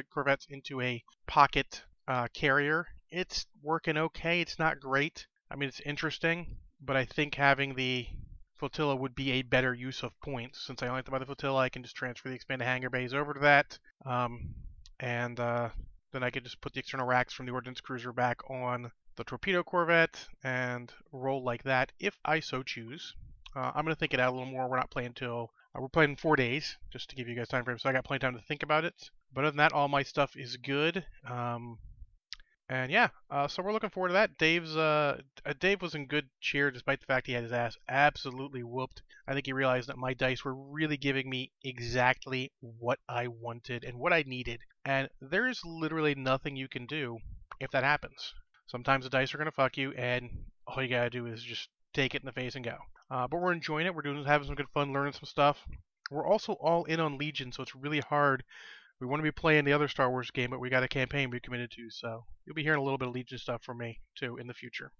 corvettes 0.09 0.47
into 0.49 0.81
a 0.81 1.03
pocket 1.27 1.83
uh, 2.07 2.27
carrier. 2.33 2.87
It's 3.09 3.45
working 3.61 3.97
okay. 3.97 4.41
It's 4.41 4.57
not 4.57 4.79
great. 4.79 5.27
I 5.51 5.55
mean, 5.55 5.69
it's 5.69 5.81
interesting, 5.81 6.57
but 6.81 6.95
I 6.95 7.05
think 7.05 7.35
having 7.35 7.75
the 7.75 8.07
flotilla 8.55 8.95
would 8.95 9.13
be 9.13 9.31
a 9.33 9.41
better 9.41 9.73
use 9.73 10.03
of 10.03 10.19
points. 10.21 10.65
Since 10.65 10.81
I 10.81 10.87
only 10.87 10.99
have 10.99 11.05
to 11.05 11.11
buy 11.11 11.19
the 11.19 11.25
flotilla, 11.25 11.59
I 11.59 11.69
can 11.69 11.83
just 11.83 11.95
transfer 11.95 12.29
the 12.29 12.35
expanded 12.35 12.67
hangar 12.67 12.89
bays 12.89 13.13
over 13.13 13.33
to 13.33 13.39
that. 13.41 13.77
Um, 14.05 14.55
and 14.99 15.39
uh, 15.39 15.69
then 16.11 16.23
I 16.23 16.29
could 16.29 16.43
just 16.43 16.61
put 16.61 16.73
the 16.73 16.79
external 16.79 17.05
racks 17.05 17.33
from 17.33 17.45
the 17.45 17.51
ordnance 17.51 17.81
cruiser 17.81 18.13
back 18.13 18.49
on 18.49 18.91
the 19.15 19.23
torpedo 19.23 19.63
corvette 19.63 20.27
and 20.43 20.91
roll 21.11 21.43
like 21.43 21.63
that 21.63 21.91
if 21.99 22.17
I 22.25 22.39
so 22.39 22.63
choose. 22.63 23.13
Uh, 23.55 23.71
I'm 23.75 23.83
going 23.85 23.95
to 23.95 23.99
think 23.99 24.13
it 24.13 24.19
out 24.19 24.33
a 24.33 24.35
little 24.35 24.51
more. 24.51 24.67
We're 24.67 24.77
not 24.77 24.89
playing 24.89 25.09
until 25.09 25.51
uh, 25.75 25.81
we're 25.81 25.89
playing 25.89 26.11
in 26.11 26.15
four 26.15 26.35
days, 26.35 26.77
just 26.91 27.09
to 27.09 27.15
give 27.15 27.27
you 27.27 27.35
guys 27.35 27.47
time 27.47 27.63
frame. 27.63 27.77
So 27.77 27.89
I 27.89 27.93
got 27.93 28.05
plenty 28.05 28.25
of 28.25 28.31
time 28.31 28.39
to 28.39 28.45
think 28.47 28.63
about 28.63 28.85
it. 28.85 29.09
But 29.33 29.43
other 29.43 29.51
than 29.51 29.57
that, 29.57 29.73
all 29.73 29.87
my 29.87 30.03
stuff 30.03 30.35
is 30.35 30.57
good. 30.57 31.05
Um, 31.29 31.77
and 32.69 32.91
yeah, 32.91 33.09
uh, 33.29 33.47
so 33.47 33.61
we're 33.61 33.73
looking 33.73 33.89
forward 33.89 34.09
to 34.09 34.13
that. 34.13 34.37
Dave's 34.37 34.75
uh, 34.75 35.21
uh, 35.45 35.53
Dave 35.59 35.81
was 35.81 35.95
in 35.95 36.07
good 36.07 36.29
cheer 36.39 36.71
despite 36.71 37.01
the 37.01 37.05
fact 37.05 37.27
he 37.27 37.33
had 37.33 37.43
his 37.43 37.51
ass 37.51 37.77
absolutely 37.89 38.63
whooped. 38.63 39.01
I 39.27 39.33
think 39.33 39.45
he 39.45 39.53
realized 39.53 39.89
that 39.89 39.97
my 39.97 40.13
dice 40.13 40.43
were 40.43 40.55
really 40.55 40.97
giving 40.97 41.29
me 41.29 41.51
exactly 41.63 42.51
what 42.61 42.99
I 43.07 43.27
wanted 43.27 43.83
and 43.83 43.99
what 43.99 44.13
I 44.13 44.23
needed. 44.25 44.61
And 44.85 45.09
there's 45.21 45.61
literally 45.65 46.15
nothing 46.15 46.55
you 46.55 46.67
can 46.67 46.85
do 46.85 47.19
if 47.59 47.69
that 47.71 47.83
happens. 47.83 48.33
Sometimes 48.67 49.03
the 49.03 49.09
dice 49.09 49.33
are 49.33 49.37
gonna 49.37 49.51
fuck 49.51 49.77
you, 49.77 49.91
and 49.93 50.29
all 50.67 50.81
you 50.81 50.89
gotta 50.89 51.09
do 51.09 51.25
is 51.25 51.43
just 51.43 51.69
take 51.93 52.15
it 52.15 52.21
in 52.21 52.25
the 52.25 52.31
face 52.31 52.55
and 52.55 52.65
go. 52.65 52.77
Uh, 53.11 53.27
but 53.27 53.39
we're 53.39 53.53
enjoying 53.53 53.85
it. 53.85 53.93
We're 53.93 54.01
doing 54.01 54.23
having 54.25 54.47
some 54.47 54.55
good 54.55 54.69
fun, 54.73 54.93
learning 54.93 55.13
some 55.13 55.25
stuff. 55.25 55.63
We're 56.09 56.27
also 56.27 56.53
all 56.53 56.85
in 56.85 56.99
on 56.99 57.17
Legion, 57.17 57.51
so 57.51 57.63
it's 57.63 57.75
really 57.75 57.99
hard 57.99 58.43
we 59.03 59.07
want 59.07 59.19
to 59.19 59.23
be 59.23 59.31
playing 59.31 59.65
the 59.65 59.73
other 59.73 59.89
Star 59.89 60.09
Wars 60.09 60.31
game, 60.31 60.51
but 60.51 60.61
we 60.61 60.69
got 60.69 60.83
a 60.83 60.87
campaign 60.87 61.29
we 61.29 61.41
committed 61.41 61.71
to, 61.71 61.89
so 61.89 62.23
you'll 62.45 62.55
be 62.55 62.63
hearing 62.63 62.79
a 62.79 62.83
little 62.83 62.97
bit 62.97 63.09
of 63.09 63.13
Legion 63.13 63.37
stuff 63.37 63.61
from 63.61 63.79
me 63.79 63.99
too 64.15 64.37
in 64.37 64.47
the 64.47 64.53
future. 64.53 64.91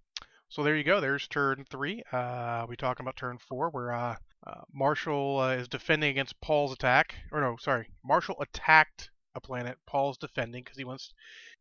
So 0.49 0.61
there 0.61 0.75
you 0.75 0.83
go. 0.83 0.99
There's 0.99 1.25
turn 1.27 1.65
three. 1.69 2.03
Uh, 2.11 2.65
we 2.67 2.75
talking 2.75 3.03
about 3.03 3.15
turn 3.15 3.37
four, 3.37 3.69
where 3.69 3.93
uh, 3.93 4.15
uh, 4.45 4.61
Marshall 4.73 5.39
uh, 5.39 5.55
is 5.55 5.69
defending 5.69 6.09
against 6.09 6.39
Paul's 6.41 6.73
attack. 6.73 7.15
Or 7.31 7.39
no, 7.39 7.55
sorry, 7.57 7.87
Marshall 8.03 8.41
attacked 8.41 9.09
a 9.35 9.41
planet. 9.41 9.77
Paul's 9.85 10.17
defending 10.17 10.63
because 10.63 10.77
he 10.77 10.83
wants 10.83 11.13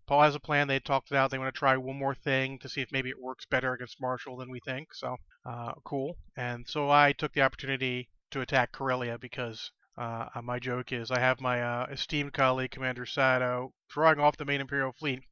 Paul 0.06 0.22
has 0.22 0.34
a 0.34 0.40
plan. 0.40 0.68
They 0.68 0.80
talked 0.80 1.10
it 1.10 1.16
out. 1.16 1.30
They 1.30 1.38
want 1.38 1.54
to 1.54 1.58
try 1.58 1.76
one 1.76 1.98
more 1.98 2.14
thing 2.14 2.58
to 2.58 2.68
see 2.68 2.80
if 2.80 2.92
maybe 2.92 3.10
it 3.10 3.20
works 3.20 3.46
better 3.46 3.72
against 3.72 4.00
Marshall 4.00 4.36
than 4.36 4.50
we 4.50 4.60
think. 4.60 4.94
So 4.94 5.16
uh, 5.46 5.72
cool. 5.84 6.16
And 6.36 6.68
so 6.68 6.90
I 6.90 7.12
took 7.12 7.32
the 7.32 7.42
opportunity 7.42 8.08
to 8.32 8.40
attack 8.40 8.72
Corellia 8.72 9.18
because 9.18 9.70
uh, 9.96 10.26
my 10.42 10.58
joke 10.58 10.92
is 10.92 11.10
I 11.10 11.20
have 11.20 11.40
my 11.40 11.62
uh, 11.62 11.86
esteemed 11.90 12.32
colleague 12.32 12.70
Commander 12.70 13.06
Sato 13.06 13.72
drawing 13.90 14.18
off 14.18 14.36
the 14.36 14.44
main 14.44 14.60
Imperial 14.60 14.92
fleet 14.92 15.22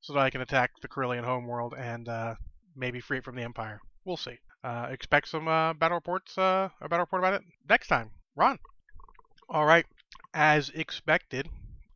so 0.00 0.12
that 0.12 0.20
I 0.20 0.30
can 0.30 0.40
attack 0.40 0.72
the 0.80 0.88
Corellian 0.88 1.24
homeworld 1.24 1.74
and 1.76 2.08
uh, 2.08 2.34
maybe 2.74 3.00
free 3.00 3.18
it 3.18 3.24
from 3.24 3.36
the 3.36 3.42
Empire. 3.42 3.80
We'll 4.04 4.16
see. 4.16 4.38
Uh, 4.64 4.88
expect 4.90 5.28
some 5.28 5.46
uh, 5.46 5.74
battle 5.74 5.96
reports, 5.96 6.36
uh, 6.36 6.68
a 6.80 6.88
battle 6.88 7.04
report 7.04 7.22
about 7.22 7.34
it 7.34 7.42
next 7.68 7.88
time. 7.88 8.10
Ron. 8.34 8.58
All 9.48 9.66
right. 9.66 9.86
As 10.34 10.70
expected, 10.70 11.48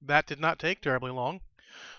that 0.07 0.27
did 0.27 0.41
not 0.41 0.59
take 0.59 0.81
terribly 0.81 1.11
long. 1.11 1.41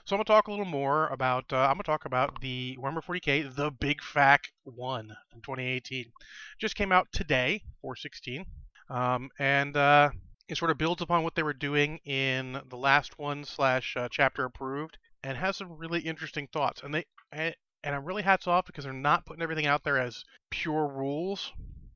So 0.06 0.16
I'm 0.16 0.18
gonna 0.20 0.26
talk 0.26 0.48
a 0.48 0.52
little 0.52 0.66
more 0.66 1.08
about. 1.08 1.52
Uh, 1.52 1.58
I'm 1.58 1.74
gonna 1.74 1.84
talk 1.84 2.06
about 2.06 2.42
the 2.42 2.78
Warhammer 2.80 3.04
40k, 3.04 3.56
the 3.56 3.72
Big 3.72 4.02
FAQ 4.02 4.40
One 4.66 5.16
from 5.32 5.42
2018. 5.42 6.12
Just 6.60 6.76
came 6.76 6.92
out 6.92 7.08
today, 7.12 7.64
416, 7.82 8.46
um, 8.90 9.30
and 9.40 9.76
uh, 9.76 10.12
it 10.48 10.58
sort 10.58 10.72
of 10.72 10.78
builds 10.78 11.02
upon 11.02 11.24
what 11.24 11.36
they 11.36 11.44
were 11.44 11.54
doing 11.54 12.00
in 12.06 12.62
the 12.70 12.78
last 12.78 13.18
one 13.18 13.44
slash 13.44 13.96
uh, 13.98 14.08
chapter 14.12 14.46
approved, 14.46 14.98
and 15.24 15.38
has 15.38 15.58
some 15.58 15.78
really 15.78 16.02
interesting 16.02 16.48
thoughts. 16.48 16.82
And 16.84 16.94
they 16.94 17.06
and, 17.32 17.56
and 17.84 17.96
I'm 17.96 18.06
really 18.06 18.24
hats 18.24 18.48
off 18.48 18.66
because 18.66 18.84
they're 18.84 18.94
not 18.94 19.26
putting 19.26 19.42
everything 19.42 19.66
out 19.66 19.84
there 19.84 19.98
as 19.98 20.24
pure 20.52 20.88
rules. 20.88 21.52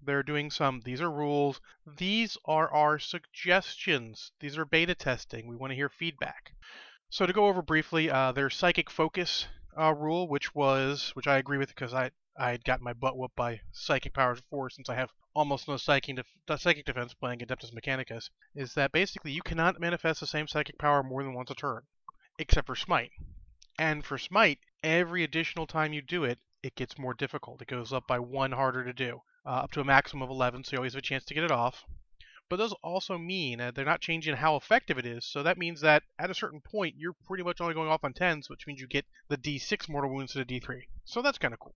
They're 0.08 0.24
doing 0.24 0.50
some. 0.50 0.80
These 0.80 1.02
are 1.02 1.12
rules. 1.12 1.62
These 1.86 2.38
are 2.46 2.74
our 2.74 2.98
suggestions. 2.98 4.32
These 4.40 4.58
are 4.58 4.66
beta 4.66 4.96
testing. 4.96 5.48
We 5.48 5.58
want 5.58 5.72
to 5.72 5.76
hear 5.76 5.90
feedback. 5.90 6.54
So 7.10 7.26
to 7.26 7.34
go 7.34 7.48
over 7.48 7.62
briefly, 7.62 8.10
uh, 8.10 8.32
their 8.32 8.50
psychic 8.50 8.90
focus 8.90 9.48
uh, 9.78 9.94
rule, 9.94 10.30
which 10.30 10.56
was, 10.56 11.12
which 11.14 11.28
I 11.28 11.38
agree 11.38 11.58
with 11.58 11.70
because 11.70 11.94
I 11.94 12.12
I 12.40 12.52
had 12.52 12.64
gotten 12.64 12.86
my 12.86 12.94
butt 12.94 13.18
whooped 13.18 13.36
by 13.36 13.60
psychic 13.72 14.14
powers 14.14 14.40
before, 14.40 14.70
since 14.70 14.88
I 14.90 14.96
have 14.96 15.12
almost 15.34 15.68
no 15.68 15.76
psychic, 15.76 16.16
def- 16.16 16.62
psychic 16.62 16.86
defense 16.86 17.14
playing 17.14 17.40
Adeptus 17.40 17.74
Mechanicus, 17.74 18.30
is 18.56 18.76
that 18.76 18.92
basically 18.94 19.32
you 19.32 19.42
cannot 19.42 19.80
manifest 19.80 20.22
the 20.22 20.28
same 20.28 20.48
psychic 20.48 20.78
power 20.78 21.04
more 21.04 21.24
than 21.24 21.34
once 21.34 21.52
a 21.52 21.56
turn, 21.56 21.82
except 22.40 22.68
for 22.68 22.76
Smite. 22.76 23.12
And 23.78 24.06
for 24.06 24.18
Smite, 24.18 24.60
every 24.84 25.24
additional 25.24 25.68
time 25.68 25.92
you 25.94 26.02
do 26.02 26.24
it, 26.24 26.40
it 26.64 26.76
gets 26.76 26.98
more 26.98 27.14
difficult. 27.14 27.62
It 27.62 27.68
goes 27.68 27.92
up 27.92 28.08
by 28.08 28.20
one 28.20 28.52
harder 28.52 28.84
to 28.84 28.94
do, 28.94 29.22
uh, 29.48 29.62
up 29.64 29.72
to 29.72 29.82
a 29.82 29.86
maximum 29.86 30.22
of 30.22 30.30
11, 30.30 30.66
so 30.66 30.74
you 30.74 30.78
always 30.78 30.94
have 30.94 31.00
a 31.00 31.02
chance 31.02 31.24
to 31.26 31.34
get 31.34 31.44
it 31.44 31.52
off 31.52 31.86
but 32.50 32.56
those 32.56 32.72
also 32.82 33.18
mean 33.18 33.60
uh, 33.60 33.72
they're 33.72 33.84
not 33.84 34.00
changing 34.00 34.34
how 34.34 34.56
effective 34.56 34.98
it 34.98 35.06
is. 35.06 35.26
So 35.26 35.44
that 35.44 35.58
means 35.58 35.82
that 35.82 36.04
at 36.18 36.30
a 36.30 36.34
certain 36.34 36.62
point, 36.62 36.96
you're 36.98 37.16
pretty 37.26 37.44
much 37.44 37.60
only 37.60 37.74
going 37.74 37.90
off 37.90 38.06
on 38.06 38.14
10s, 38.14 38.50
which 38.50 38.66
means 38.66 38.80
you 38.80 38.88
get 38.88 39.06
the 39.28 39.38
D6 39.38 39.90
mortal 39.90 40.14
wounds 40.14 40.32
to 40.32 40.46
the 40.46 40.46
D3. 40.46 40.84
So 41.04 41.22
that's 41.22 41.38
kind 41.38 41.54
of 41.54 41.60
cool. 41.60 41.76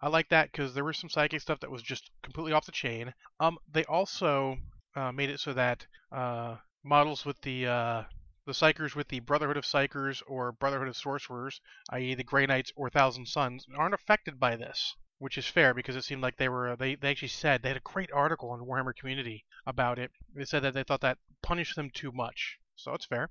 I 0.00 0.08
like 0.08 0.28
that 0.28 0.52
because 0.52 0.74
there 0.74 0.84
was 0.84 0.96
some 0.96 1.10
psychic 1.10 1.40
stuff 1.40 1.58
that 1.60 1.72
was 1.72 1.82
just 1.82 2.08
completely 2.22 2.52
off 2.52 2.66
the 2.66 2.72
chain. 2.72 3.12
Um, 3.40 3.58
they 3.68 3.84
also 3.84 4.58
uh, 4.94 5.10
made 5.10 5.30
it 5.30 5.40
so 5.40 5.54
that 5.54 5.86
uh, 6.12 6.58
models 6.84 7.26
with 7.26 7.40
the 7.40 7.66
uh, 7.66 8.04
the 8.46 8.52
Psykers 8.52 8.94
with 8.94 9.08
the 9.08 9.20
Brotherhood 9.20 9.56
of 9.56 9.64
Psykers 9.64 10.22
or 10.26 10.52
Brotherhood 10.52 10.88
of 10.88 10.96
Sorcerers, 10.96 11.60
i.e., 11.90 12.14
the 12.14 12.24
Grey 12.24 12.46
Knights 12.46 12.72
or 12.76 12.90
Thousand 12.90 13.26
Sons, 13.26 13.66
aren't 13.76 13.94
affected 13.94 14.38
by 14.38 14.56
this 14.56 14.94
which 15.20 15.36
is 15.36 15.46
fair 15.46 15.74
because 15.74 15.96
it 15.96 16.02
seemed 16.02 16.22
like 16.22 16.38
they 16.38 16.48
were 16.48 16.74
they, 16.76 16.94
they 16.94 17.10
actually 17.10 17.28
said 17.28 17.62
they 17.62 17.68
had 17.68 17.76
a 17.76 17.92
great 17.92 18.10
article 18.10 18.50
on 18.50 18.60
Warhammer 18.60 18.96
Community 18.96 19.44
about 19.66 19.98
it. 19.98 20.10
They 20.34 20.46
said 20.46 20.62
that 20.62 20.72
they 20.72 20.82
thought 20.82 21.02
that 21.02 21.18
punished 21.42 21.76
them 21.76 21.90
too 21.90 22.10
much, 22.10 22.58
so 22.74 22.94
it's 22.94 23.04
fair. 23.04 23.28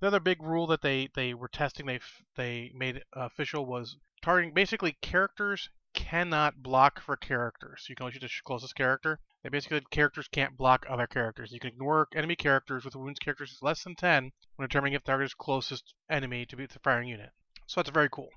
The 0.00 0.08
other 0.08 0.18
big 0.18 0.42
rule 0.42 0.66
that 0.66 0.82
they 0.82 1.08
they 1.14 1.32
were 1.32 1.46
testing 1.48 1.86
they 1.86 2.00
they 2.34 2.72
made 2.74 3.04
official 3.12 3.64
was 3.64 3.96
targeting 4.20 4.52
basically 4.52 4.96
characters 5.00 5.70
cannot 5.94 6.64
block 6.64 7.00
for 7.00 7.16
characters. 7.16 7.86
You 7.88 7.94
can 7.94 8.04
only 8.04 8.14
shoot 8.14 8.22
the 8.22 8.30
closest 8.44 8.74
character. 8.74 9.20
They 9.44 9.50
basically 9.50 9.82
characters 9.92 10.26
can't 10.26 10.56
block 10.56 10.84
other 10.88 11.06
characters. 11.06 11.52
You 11.52 11.60
can 11.60 11.70
ignore 11.70 12.08
enemy 12.12 12.34
characters 12.34 12.84
with 12.84 12.96
wounds 12.96 13.20
characters 13.20 13.56
less 13.62 13.84
than 13.84 13.94
10 13.94 14.32
when 14.56 14.68
determining 14.68 14.94
if 14.94 15.04
the 15.04 15.12
target 15.12 15.26
is 15.26 15.34
closest 15.34 15.94
enemy 16.10 16.44
to 16.46 16.56
be 16.56 16.66
the 16.66 16.80
firing 16.80 17.08
unit. 17.08 17.30
So 17.66 17.80
that's 17.80 17.90
very 17.90 18.08
cool. 18.10 18.30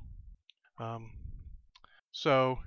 Um, 0.80 1.12
so 2.12 2.60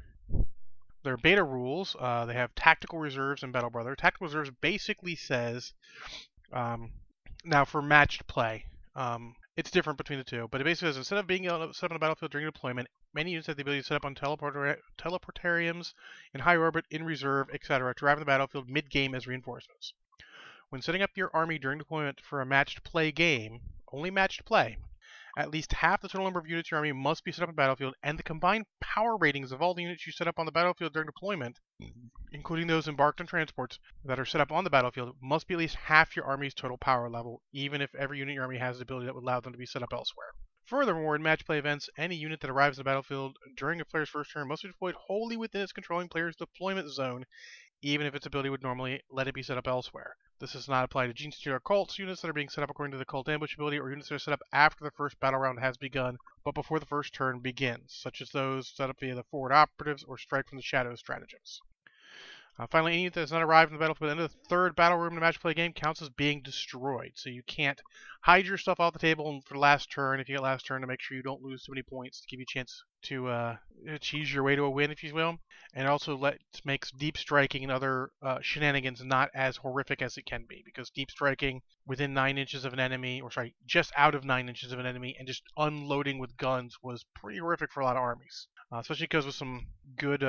their 1.06 1.16
beta 1.16 1.42
rules, 1.42 1.94
uh, 2.00 2.26
they 2.26 2.34
have 2.34 2.54
tactical 2.56 2.98
reserves 2.98 3.42
and 3.42 3.52
Battle 3.52 3.70
Brother. 3.70 3.94
Tactical 3.94 4.26
reserves 4.26 4.50
basically 4.60 5.14
says, 5.14 5.72
um, 6.52 6.90
now 7.44 7.64
for 7.64 7.80
matched 7.80 8.26
play, 8.26 8.66
um, 8.96 9.36
it's 9.56 9.70
different 9.70 9.98
between 9.98 10.18
the 10.18 10.24
two, 10.24 10.48
but 10.50 10.60
it 10.60 10.64
basically 10.64 10.88
says 10.88 10.96
instead 10.96 11.18
of 11.18 11.26
being 11.26 11.44
set 11.44 11.52
up 11.52 11.90
on 11.90 11.94
the 11.94 11.98
battlefield 12.00 12.32
during 12.32 12.46
deployment, 12.46 12.88
many 13.14 13.30
units 13.30 13.46
have 13.46 13.56
the 13.56 13.62
ability 13.62 13.82
to 13.82 13.86
set 13.86 13.96
up 13.96 14.04
on 14.04 14.14
teleporter- 14.16 14.80
teleportariums 14.98 15.94
in 16.34 16.40
high 16.40 16.56
orbit, 16.56 16.84
in 16.90 17.04
reserve, 17.04 17.48
etc., 17.54 17.94
to 17.94 18.04
arrive 18.04 18.16
on 18.16 18.20
the 18.20 18.26
battlefield 18.26 18.68
mid-game 18.68 19.14
as 19.14 19.28
reinforcements. 19.28 19.94
When 20.70 20.82
setting 20.82 21.02
up 21.02 21.16
your 21.16 21.30
army 21.32 21.58
during 21.58 21.78
deployment 21.78 22.20
for 22.20 22.40
a 22.40 22.46
matched 22.46 22.82
play 22.82 23.12
game, 23.12 23.60
only 23.92 24.10
matched 24.10 24.44
play, 24.44 24.76
at 25.36 25.50
least 25.50 25.72
half 25.72 26.00
the 26.00 26.08
total 26.08 26.24
number 26.24 26.40
of 26.40 26.48
units 26.48 26.70
your 26.70 26.78
army 26.78 26.92
must 26.92 27.22
be 27.22 27.30
set 27.30 27.42
up 27.42 27.48
on 27.48 27.54
the 27.54 27.60
battlefield, 27.60 27.94
and 28.02 28.18
the 28.18 28.22
combined 28.22 28.64
power 28.80 29.16
ratings 29.16 29.52
of 29.52 29.60
all 29.60 29.74
the 29.74 29.82
units 29.82 30.06
you 30.06 30.12
set 30.12 30.26
up 30.26 30.38
on 30.38 30.46
the 30.46 30.52
battlefield 30.52 30.92
during 30.92 31.06
deployment, 31.06 31.58
including 32.32 32.66
those 32.66 32.88
embarked 32.88 33.20
on 33.20 33.26
transports 33.26 33.78
that 34.04 34.18
are 34.18 34.24
set 34.24 34.40
up 34.40 34.50
on 34.50 34.64
the 34.64 34.70
battlefield, 34.70 35.14
must 35.20 35.46
be 35.46 35.54
at 35.54 35.58
least 35.58 35.74
half 35.74 36.16
your 36.16 36.24
army's 36.24 36.54
total 36.54 36.78
power 36.78 37.10
level, 37.10 37.42
even 37.52 37.80
if 37.80 37.94
every 37.94 38.18
unit 38.18 38.34
your 38.34 38.44
army 38.44 38.58
has 38.58 38.78
the 38.78 38.82
ability 38.82 39.06
that 39.06 39.14
would 39.14 39.24
allow 39.24 39.40
them 39.40 39.52
to 39.52 39.58
be 39.58 39.66
set 39.66 39.82
up 39.82 39.92
elsewhere. 39.92 40.30
Furthermore, 40.64 41.14
in 41.14 41.22
match 41.22 41.46
play 41.46 41.58
events, 41.58 41.88
any 41.96 42.16
unit 42.16 42.40
that 42.40 42.50
arrives 42.50 42.76
on 42.76 42.80
the 42.80 42.88
battlefield 42.88 43.36
during 43.56 43.80
a 43.80 43.84
player's 43.84 44.08
first 44.08 44.32
turn 44.32 44.48
must 44.48 44.62
be 44.62 44.68
deployed 44.68 44.96
wholly 44.96 45.36
within 45.36 45.60
its 45.60 45.72
controlling 45.72 46.08
player's 46.08 46.34
deployment 46.34 46.90
zone, 46.90 47.24
even 47.82 48.06
if 48.06 48.14
its 48.14 48.26
ability 48.26 48.48
would 48.48 48.62
normally 48.62 49.02
let 49.10 49.28
it 49.28 49.34
be 49.34 49.42
set 49.42 49.58
up 49.58 49.66
elsewhere. 49.66 50.16
This 50.38 50.52
does 50.52 50.68
not 50.68 50.84
apply 50.84 51.06
to 51.06 51.14
Genestealer 51.14 51.62
cults, 51.64 51.98
units 51.98 52.20
that 52.22 52.28
are 52.28 52.34
being 52.34 52.48
set 52.48 52.62
up 52.64 52.70
according 52.70 52.92
to 52.92 52.98
the 52.98 53.04
cult 53.04 53.28
ambush 53.28 53.54
ability, 53.54 53.78
or 53.78 53.90
units 53.90 54.08
that 54.08 54.16
are 54.16 54.18
set 54.18 54.34
up 54.34 54.42
after 54.52 54.84
the 54.84 54.90
first 54.90 55.18
battle 55.20 55.40
round 55.40 55.60
has 55.60 55.76
begun, 55.76 56.16
but 56.44 56.54
before 56.54 56.78
the 56.78 56.86
first 56.86 57.12
turn 57.12 57.40
begins, 57.40 57.94
such 57.94 58.20
as 58.20 58.30
those 58.30 58.68
set 58.68 58.90
up 58.90 59.00
via 59.00 59.14
the 59.14 59.24
forward 59.24 59.52
operatives 59.52 60.04
or 60.04 60.18
strike 60.18 60.48
from 60.48 60.56
the 60.56 60.62
shadows 60.62 61.00
stratagems. 61.00 61.60
Uh, 62.58 62.66
finally, 62.70 62.94
any 62.94 63.08
that 63.08 63.20
has 63.20 63.32
not 63.32 63.42
arrived 63.42 63.70
in 63.70 63.76
the 63.76 63.80
battlefield 63.82 64.10
at 64.10 64.16
the 64.16 64.22
end 64.22 64.24
of 64.24 64.32
the 64.32 64.48
third 64.48 64.74
battle 64.74 64.96
room 64.96 65.12
in 65.12 65.18
a 65.18 65.20
match 65.20 65.40
play 65.40 65.52
game 65.52 65.72
counts 65.72 66.00
as 66.00 66.08
being 66.08 66.40
destroyed. 66.42 67.12
So 67.14 67.28
you 67.28 67.42
can't 67.46 67.80
hide 68.22 68.46
your 68.46 68.56
stuff 68.56 68.80
off 68.80 68.94
the 68.94 68.98
table 68.98 69.42
for 69.44 69.58
last 69.58 69.92
turn 69.92 70.20
if 70.20 70.28
you 70.28 70.36
get 70.36 70.42
last 70.42 70.66
turn 70.66 70.80
to 70.80 70.86
make 70.86 71.02
sure 71.02 71.16
you 71.16 71.22
don't 71.22 71.42
lose 71.42 71.64
too 71.64 71.72
many 71.72 71.82
points 71.82 72.20
to 72.20 72.26
give 72.26 72.40
you 72.40 72.46
a 72.48 72.52
chance 72.52 72.82
to 73.02 73.28
uh, 73.28 73.56
cheese 74.00 74.32
your 74.32 74.42
way 74.42 74.56
to 74.56 74.64
a 74.64 74.70
win, 74.70 74.90
if 74.90 75.04
you 75.04 75.14
will. 75.14 75.36
And 75.74 75.86
also 75.86 76.16
let 76.16 76.38
makes 76.64 76.90
deep 76.92 77.18
striking 77.18 77.62
and 77.62 77.70
other 77.70 78.10
uh, 78.22 78.38
shenanigans 78.40 79.04
not 79.04 79.28
as 79.34 79.58
horrific 79.58 80.00
as 80.00 80.16
it 80.16 80.24
can 80.24 80.46
be 80.48 80.62
because 80.64 80.88
deep 80.90 81.10
striking 81.10 81.60
within 81.86 82.14
nine 82.14 82.38
inches 82.38 82.64
of 82.64 82.72
an 82.72 82.80
enemy, 82.80 83.20
or 83.20 83.30
sorry, 83.30 83.54
just 83.66 83.92
out 83.98 84.14
of 84.14 84.24
nine 84.24 84.48
inches 84.48 84.72
of 84.72 84.78
an 84.78 84.86
enemy, 84.86 85.14
and 85.18 85.28
just 85.28 85.42
unloading 85.58 86.18
with 86.18 86.36
guns 86.38 86.76
was 86.82 87.04
pretty 87.14 87.38
horrific 87.38 87.70
for 87.70 87.80
a 87.80 87.84
lot 87.84 87.96
of 87.96 88.02
armies. 88.02 88.48
Uh, 88.72 88.78
especially 88.78 89.04
because 89.04 89.26
with 89.26 89.34
some 89.34 89.66
good 89.98 90.24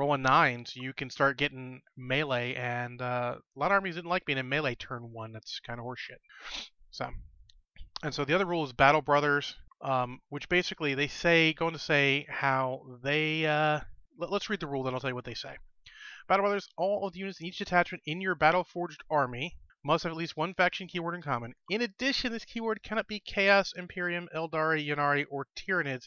uh, 0.00 0.04
rolling 0.04 0.22
nines, 0.22 0.74
you 0.74 0.92
can 0.92 1.10
start 1.10 1.36
getting 1.36 1.82
melee, 1.96 2.54
and 2.54 3.02
uh, 3.02 3.36
a 3.38 3.58
lot 3.58 3.70
of 3.70 3.72
armies 3.72 3.96
didn't 3.96 4.10
like 4.10 4.24
being 4.24 4.38
in 4.38 4.48
melee 4.48 4.74
turn 4.74 5.12
one. 5.12 5.32
That's 5.32 5.60
kind 5.60 5.78
of 5.78 5.84
horseshit. 5.84 6.20
So, 6.90 7.10
and 8.02 8.14
so 8.14 8.24
the 8.24 8.34
other 8.34 8.46
rule 8.46 8.64
is 8.64 8.72
Battle 8.72 9.02
Brothers, 9.02 9.54
um, 9.82 10.20
which 10.28 10.48
basically 10.48 10.94
they 10.94 11.08
say 11.08 11.52
going 11.52 11.74
to 11.74 11.78
say 11.78 12.26
how 12.28 12.82
they. 13.02 13.46
Uh, 13.46 13.80
let, 14.18 14.32
us 14.32 14.48
read 14.48 14.60
the 14.60 14.66
rule, 14.66 14.82
then 14.82 14.94
I'll 14.94 15.00
tell 15.00 15.10
you 15.10 15.14
what 15.14 15.24
they 15.24 15.34
say. 15.34 15.56
Battle 16.28 16.44
Brothers, 16.44 16.68
all 16.76 17.06
of 17.06 17.12
the 17.12 17.20
units 17.20 17.40
in 17.40 17.46
each 17.46 17.58
detachment 17.58 18.02
in 18.06 18.20
your 18.20 18.34
battle 18.34 18.64
forged 18.64 19.02
army 19.10 19.56
must 19.82 20.04
have 20.04 20.12
at 20.12 20.18
least 20.18 20.36
one 20.36 20.54
faction 20.54 20.86
keyword 20.86 21.14
in 21.14 21.22
common. 21.22 21.54
In 21.70 21.82
addition, 21.82 22.32
this 22.32 22.44
keyword 22.44 22.82
cannot 22.82 23.06
be 23.06 23.20
Chaos, 23.20 23.72
Imperium, 23.76 24.28
Aeldari, 24.34 24.86
Ynnari, 24.86 25.24
or 25.30 25.46
Tyranids 25.56 26.06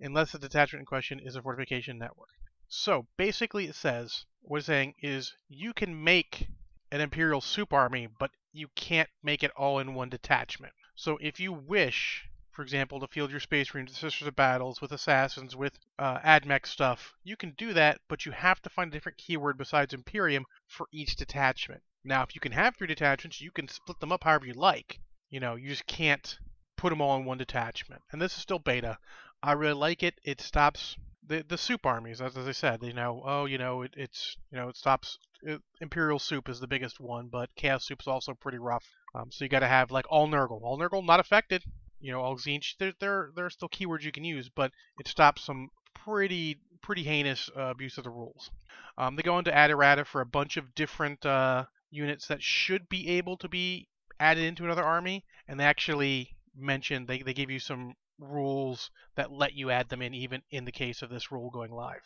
unless 0.00 0.32
the 0.32 0.38
detachment 0.38 0.80
in 0.80 0.86
question 0.86 1.20
is 1.20 1.36
a 1.36 1.42
fortification 1.42 1.98
network. 1.98 2.30
So 2.74 3.06
basically, 3.18 3.66
it 3.66 3.74
says 3.74 4.24
what 4.40 4.56
it's 4.56 4.66
saying 4.66 4.94
is 5.02 5.36
you 5.46 5.74
can 5.74 6.02
make 6.02 6.48
an 6.90 7.02
Imperial 7.02 7.42
soup 7.42 7.70
army, 7.70 8.06
but 8.06 8.30
you 8.50 8.68
can't 8.68 9.10
make 9.22 9.42
it 9.42 9.50
all 9.50 9.78
in 9.78 9.92
one 9.92 10.08
detachment. 10.08 10.72
So 10.94 11.18
if 11.20 11.38
you 11.38 11.52
wish, 11.52 12.30
for 12.50 12.62
example, 12.62 12.98
to 13.00 13.08
field 13.08 13.30
your 13.30 13.40
Space 13.40 13.74
Marines, 13.74 13.98
Sisters 13.98 14.26
of 14.26 14.36
Battles, 14.36 14.80
with 14.80 14.90
Assassins, 14.90 15.54
with 15.54 15.78
uh, 15.98 16.20
AdMech 16.20 16.66
stuff, 16.66 17.12
you 17.22 17.36
can 17.36 17.50
do 17.58 17.74
that, 17.74 18.00
but 18.08 18.24
you 18.24 18.32
have 18.32 18.62
to 18.62 18.70
find 18.70 18.88
a 18.88 18.96
different 18.96 19.18
keyword 19.18 19.58
besides 19.58 19.92
Imperium 19.92 20.46
for 20.66 20.86
each 20.90 21.14
detachment. 21.14 21.82
Now, 22.04 22.22
if 22.22 22.34
you 22.34 22.40
can 22.40 22.52
have 22.52 22.74
three 22.74 22.86
detachments, 22.86 23.42
you 23.42 23.50
can 23.50 23.68
split 23.68 24.00
them 24.00 24.12
up 24.12 24.24
however 24.24 24.46
you 24.46 24.54
like. 24.54 24.98
You 25.28 25.40
know, 25.40 25.56
you 25.56 25.68
just 25.68 25.86
can't 25.86 26.38
put 26.78 26.88
them 26.88 27.02
all 27.02 27.18
in 27.18 27.26
one 27.26 27.36
detachment. 27.36 28.00
And 28.10 28.22
this 28.22 28.32
is 28.34 28.40
still 28.40 28.58
beta. 28.58 28.96
I 29.42 29.52
really 29.52 29.74
like 29.74 30.02
it. 30.02 30.18
It 30.24 30.40
stops 30.40 30.96
the 31.26 31.44
the 31.48 31.58
soup 31.58 31.86
armies, 31.86 32.20
as, 32.20 32.36
as 32.36 32.46
I 32.48 32.52
said, 32.52 32.82
you 32.82 32.92
know, 32.92 33.22
oh, 33.24 33.44
you 33.46 33.58
know, 33.58 33.82
it, 33.82 33.94
it's 33.96 34.36
you 34.50 34.58
know, 34.58 34.68
it 34.68 34.76
stops. 34.76 35.18
It, 35.42 35.60
Imperial 35.80 36.18
soup 36.18 36.48
is 36.48 36.60
the 36.60 36.66
biggest 36.68 37.00
one, 37.00 37.28
but 37.28 37.50
Chaos 37.56 37.86
soup 37.86 38.00
is 38.02 38.06
also 38.06 38.34
pretty 38.34 38.58
rough. 38.58 38.84
Um, 39.14 39.30
so 39.32 39.44
you 39.44 39.48
got 39.48 39.60
to 39.60 39.68
have 39.68 39.90
like 39.90 40.06
all 40.10 40.28
Nurgle. 40.28 40.62
All 40.62 40.78
Nurgle 40.78 41.04
not 41.04 41.20
affected. 41.20 41.64
you 42.00 42.12
know, 42.12 42.20
all 42.20 42.36
Tzeentch. 42.36 42.76
There, 42.78 42.92
there, 43.00 43.30
there 43.34 43.46
are 43.46 43.50
still 43.50 43.68
keywords 43.68 44.02
you 44.02 44.12
can 44.12 44.24
use, 44.24 44.48
but 44.48 44.72
it 44.98 45.08
stops 45.08 45.44
some 45.44 45.68
pretty, 45.94 46.58
pretty 46.82 47.04
heinous 47.04 47.48
uh, 47.56 47.62
abuse 47.70 47.96
of 47.96 48.04
the 48.04 48.10
rules. 48.10 48.50
Um, 48.98 49.16
they 49.16 49.22
go 49.22 49.38
into 49.38 49.54
add 49.56 49.70
errata 49.70 50.04
for 50.04 50.20
a 50.20 50.26
bunch 50.26 50.56
of 50.56 50.74
different 50.74 51.24
uh, 51.24 51.64
units 51.90 52.26
that 52.28 52.42
should 52.42 52.88
be 52.88 53.08
able 53.08 53.36
to 53.38 53.48
be 53.48 53.88
added 54.20 54.44
into 54.44 54.64
another 54.64 54.84
army, 54.84 55.24
and 55.48 55.58
they 55.58 55.64
actually 55.64 56.36
mentioned 56.56 57.08
they, 57.08 57.22
they 57.22 57.32
give 57.34 57.50
you 57.50 57.58
some 57.58 57.94
rules 58.22 58.90
that 59.16 59.32
let 59.32 59.54
you 59.54 59.70
add 59.70 59.88
them 59.88 60.02
in, 60.02 60.14
even 60.14 60.42
in 60.50 60.64
the 60.64 60.72
case 60.72 61.02
of 61.02 61.10
this 61.10 61.32
rule 61.32 61.50
going 61.50 61.72
live. 61.72 62.02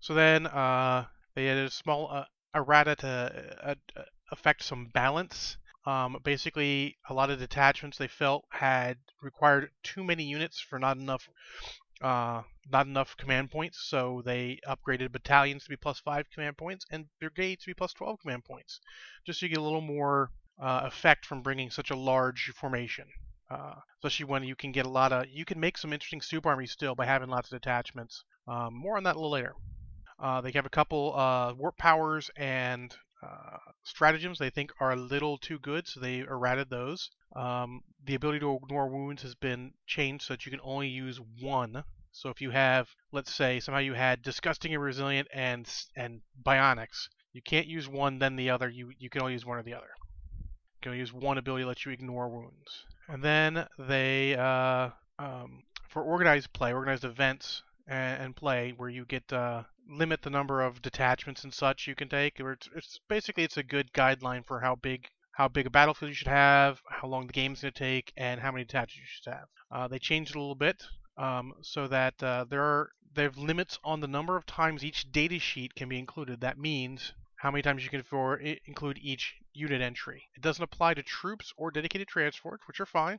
So 0.00 0.14
then 0.14 0.46
uh, 0.46 1.06
they 1.34 1.48
added 1.48 1.66
a 1.66 1.70
small 1.70 2.10
uh, 2.10 2.24
errata 2.54 2.96
to 2.96 3.58
uh, 3.62 3.74
uh, 3.96 4.02
affect 4.30 4.62
some 4.62 4.86
balance. 4.86 5.56
Um, 5.84 6.18
basically, 6.22 6.96
a 7.08 7.14
lot 7.14 7.30
of 7.30 7.38
detachments 7.38 7.98
they 7.98 8.08
felt 8.08 8.44
had 8.50 8.98
required 9.22 9.70
too 9.82 10.02
many 10.02 10.24
units 10.24 10.60
for 10.60 10.78
not 10.78 10.96
enough 10.96 11.28
uh, 12.02 12.42
not 12.70 12.86
enough 12.86 13.16
command 13.16 13.50
points, 13.50 13.78
so 13.80 14.22
they 14.24 14.60
upgraded 14.68 15.12
battalions 15.12 15.64
to 15.64 15.70
be 15.70 15.76
plus 15.76 15.98
five 15.98 16.30
command 16.30 16.56
points 16.58 16.84
and 16.90 17.06
brigades 17.20 17.62
to 17.62 17.70
be 17.70 17.74
plus 17.74 17.92
12 17.94 18.20
command 18.20 18.44
points, 18.44 18.80
just 19.24 19.40
so 19.40 19.46
you 19.46 19.50
get 19.50 19.58
a 19.58 19.62
little 19.62 19.80
more 19.80 20.30
uh, 20.60 20.82
effect 20.84 21.24
from 21.24 21.42
bringing 21.42 21.70
such 21.70 21.90
a 21.90 21.96
large 21.96 22.52
formation. 22.54 23.06
Uh, 23.48 23.74
especially 23.98 24.26
when 24.26 24.42
you 24.42 24.56
can 24.56 24.72
get 24.72 24.86
a 24.86 24.88
lot 24.88 25.12
of, 25.12 25.26
you 25.28 25.44
can 25.44 25.60
make 25.60 25.78
some 25.78 25.92
interesting 25.92 26.20
soup 26.20 26.46
armies 26.46 26.72
still 26.72 26.94
by 26.94 27.06
having 27.06 27.28
lots 27.28 27.52
of 27.52 27.60
detachments. 27.60 28.24
Um, 28.48 28.74
more 28.74 28.96
on 28.96 29.04
that 29.04 29.14
a 29.14 29.18
little 29.18 29.30
later. 29.30 29.54
Uh, 30.18 30.40
they 30.40 30.50
have 30.52 30.66
a 30.66 30.70
couple 30.70 31.14
uh, 31.16 31.52
warp 31.54 31.76
powers 31.76 32.30
and 32.36 32.96
uh, 33.22 33.58
stratagems 33.82 34.38
they 34.38 34.50
think 34.50 34.72
are 34.80 34.92
a 34.92 34.96
little 34.96 35.38
too 35.38 35.58
good, 35.58 35.86
so 35.86 36.00
they 36.00 36.20
errated 36.20 36.70
those. 36.70 37.10
Um, 37.34 37.82
the 38.04 38.14
ability 38.14 38.40
to 38.40 38.58
ignore 38.62 38.88
wounds 38.88 39.22
has 39.22 39.34
been 39.34 39.72
changed 39.86 40.24
so 40.24 40.34
that 40.34 40.44
you 40.44 40.50
can 40.50 40.60
only 40.62 40.88
use 40.88 41.20
one. 41.40 41.84
So 42.12 42.30
if 42.30 42.40
you 42.40 42.50
have, 42.50 42.88
let's 43.12 43.34
say, 43.34 43.60
somehow 43.60 43.80
you 43.80 43.94
had 43.94 44.22
disgusting 44.22 44.74
and 44.74 44.82
resilient 44.82 45.28
and 45.32 45.68
and 45.94 46.22
bionics, 46.42 47.08
you 47.32 47.42
can't 47.42 47.66
use 47.66 47.88
one 47.88 48.18
then 48.18 48.36
the 48.36 48.50
other. 48.50 48.68
You 48.68 48.92
you 48.98 49.10
can 49.10 49.20
only 49.20 49.34
use 49.34 49.44
one 49.44 49.58
or 49.58 49.62
the 49.62 49.74
other. 49.74 49.90
You 50.40 50.80
can 50.82 50.90
only 50.90 51.00
use 51.00 51.12
one 51.12 51.38
ability 51.38 51.64
to 51.64 51.68
let 51.68 51.84
you 51.84 51.92
ignore 51.92 52.28
wounds. 52.28 52.84
And 53.08 53.22
then 53.22 53.66
they 53.78 54.34
uh, 54.34 54.90
um, 55.18 55.62
for 55.88 56.02
organized 56.02 56.52
play, 56.52 56.72
organized 56.72 57.04
events 57.04 57.62
and, 57.86 58.22
and 58.22 58.36
play, 58.36 58.74
where 58.76 58.88
you 58.88 59.04
get 59.04 59.32
uh, 59.32 59.62
limit 59.88 60.22
the 60.22 60.30
number 60.30 60.60
of 60.60 60.82
detachments 60.82 61.44
and 61.44 61.54
such 61.54 61.86
you 61.86 61.94
can 61.94 62.08
take. 62.08 62.40
It's, 62.40 62.68
it's 62.74 63.00
basically 63.08 63.44
it's 63.44 63.56
a 63.56 63.62
good 63.62 63.92
guideline 63.92 64.44
for 64.44 64.60
how 64.60 64.74
big 64.74 65.08
how 65.32 65.48
big 65.48 65.66
a 65.66 65.70
battlefield 65.70 66.08
you 66.08 66.14
should 66.14 66.28
have, 66.28 66.80
how 66.88 67.08
long 67.08 67.26
the 67.26 67.32
game's 67.32 67.60
going 67.60 67.72
to 67.72 67.78
take, 67.78 68.10
and 68.16 68.40
how 68.40 68.50
many 68.50 68.64
detachments 68.64 68.96
you 68.96 69.02
should 69.06 69.32
have. 69.32 69.48
Uh, 69.70 69.86
they 69.86 69.98
changed 69.98 70.30
it 70.30 70.36
a 70.36 70.40
little 70.40 70.54
bit 70.54 70.82
um, 71.18 71.52
so 71.60 71.86
that 71.86 72.22
uh, 72.22 72.44
there 72.48 72.62
are 72.62 72.90
they 73.14 73.22
have 73.22 73.38
limits 73.38 73.78
on 73.84 74.00
the 74.00 74.08
number 74.08 74.36
of 74.36 74.44
times 74.44 74.84
each 74.84 75.10
data 75.12 75.38
sheet 75.38 75.74
can 75.74 75.88
be 75.88 75.98
included. 75.98 76.40
That 76.40 76.58
means 76.58 77.12
how 77.36 77.50
many 77.50 77.62
times 77.62 77.84
you 77.84 77.90
can 77.90 78.02
for, 78.02 78.36
include 78.36 78.98
each 79.00 79.34
unit 79.52 79.82
entry. 79.82 80.24
It 80.34 80.42
doesn't 80.42 80.62
apply 80.62 80.94
to 80.94 81.02
troops 81.02 81.52
or 81.56 81.70
dedicated 81.70 82.08
transports, 82.08 82.66
which 82.66 82.80
are 82.80 82.86
fine. 82.86 83.18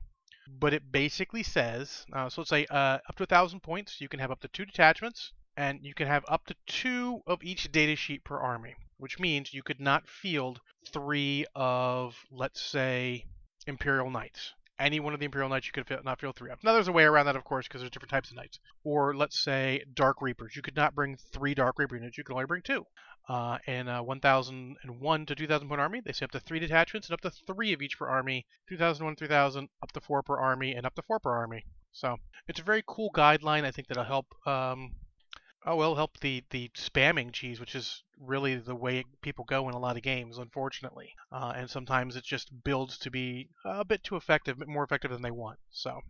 But 0.59 0.73
it 0.73 0.91
basically 0.91 1.43
says, 1.43 2.05
uh, 2.13 2.29
so 2.29 2.41
let's 2.41 2.49
say 2.49 2.65
uh, 2.69 2.99
up 3.09 3.15
to 3.17 3.23
a 3.23 3.27
thousand 3.27 3.61
points, 3.61 3.99
you 3.99 4.07
can 4.07 4.19
have 4.19 4.31
up 4.31 4.39
to 4.41 4.47
two 4.47 4.65
detachments, 4.65 5.33
and 5.57 5.83
you 5.83 5.93
can 5.93 6.07
have 6.07 6.23
up 6.27 6.45
to 6.45 6.55
two 6.65 7.21
of 7.27 7.43
each 7.43 7.71
datasheet 7.71 8.23
per 8.23 8.37
army, 8.37 8.75
which 8.97 9.19
means 9.19 9.53
you 9.53 9.63
could 9.63 9.79
not 9.79 10.07
field 10.07 10.61
three 10.93 11.45
of, 11.55 12.15
let's 12.31 12.61
say, 12.61 13.25
Imperial 13.65 14.09
Knights. 14.09 14.53
Any 14.79 14.99
one 14.99 15.13
of 15.13 15.19
the 15.19 15.25
Imperial 15.25 15.49
Knights 15.49 15.67
you 15.67 15.71
could 15.71 16.03
not 16.05 16.19
field 16.19 16.35
three 16.35 16.51
of. 16.51 16.63
Now, 16.63 16.73
there's 16.73 16.87
a 16.87 16.91
way 16.91 17.03
around 17.03 17.25
that, 17.25 17.35
of 17.35 17.43
course, 17.43 17.67
because 17.67 17.81
there's 17.81 17.91
different 17.91 18.11
types 18.11 18.29
of 18.29 18.35
Knights. 18.35 18.59
Or, 18.83 19.15
let's 19.15 19.39
say, 19.39 19.83
Dark 19.93 20.21
Reapers. 20.21 20.55
You 20.55 20.61
could 20.61 20.75
not 20.75 20.93
bring 20.93 21.17
three 21.17 21.55
Dark 21.55 21.79
Reaper 21.79 21.95
units, 21.95 22.17
you 22.17 22.23
could 22.23 22.33
only 22.33 22.45
bring 22.45 22.61
two. 22.61 22.85
Uh, 23.27 23.57
in 23.67 23.87
a 23.87 24.01
1001 24.01 25.25
to 25.25 25.35
2000 25.35 25.67
point 25.67 25.81
army, 25.81 26.01
they 26.01 26.13
say 26.13 26.23
up 26.23 26.31
to 26.31 26.39
three 26.39 26.59
detachments 26.59 27.09
and 27.09 27.13
up 27.13 27.21
to 27.21 27.29
three 27.29 27.73
of 27.73 27.81
each 27.81 27.97
per 27.97 28.07
army. 28.07 28.45
2001 28.69 29.15
3000, 29.15 29.67
up 29.81 29.91
to 29.91 29.99
four 29.99 30.21
per 30.21 30.37
army, 30.37 30.73
and 30.73 30.85
up 30.85 30.95
to 30.95 31.01
four 31.01 31.19
per 31.19 31.31
army. 31.31 31.65
So 31.91 32.17
it's 32.47 32.59
a 32.59 32.63
very 32.63 32.83
cool 32.87 33.11
guideline. 33.11 33.65
I 33.65 33.71
think 33.71 33.87
that'll 33.87 34.03
help 34.03 34.27
um, 34.45 34.91
Oh 35.65 35.75
well, 35.75 35.95
help 35.95 36.19
the 36.19 36.43
the 36.49 36.69
spamming 36.69 37.31
cheese, 37.31 37.59
which 37.59 37.75
is 37.75 38.03
really 38.17 38.55
the 38.55 38.75
way 38.75 39.03
people 39.21 39.45
go 39.45 39.69
in 39.69 39.75
a 39.75 39.79
lot 39.79 39.95
of 39.95 40.01
games, 40.01 40.37
unfortunately. 40.37 41.13
Uh, 41.31 41.53
and 41.55 41.69
sometimes 41.69 42.15
it 42.15 42.23
just 42.23 42.63
builds 42.63 42.97
to 42.99 43.11
be 43.11 43.49
a 43.65 43.85
bit 43.85 44.03
too 44.03 44.15
effective, 44.15 44.57
bit 44.57 44.67
more 44.67 44.83
effective 44.83 45.11
than 45.11 45.21
they 45.21 45.29
want. 45.29 45.59
So, 45.69 46.01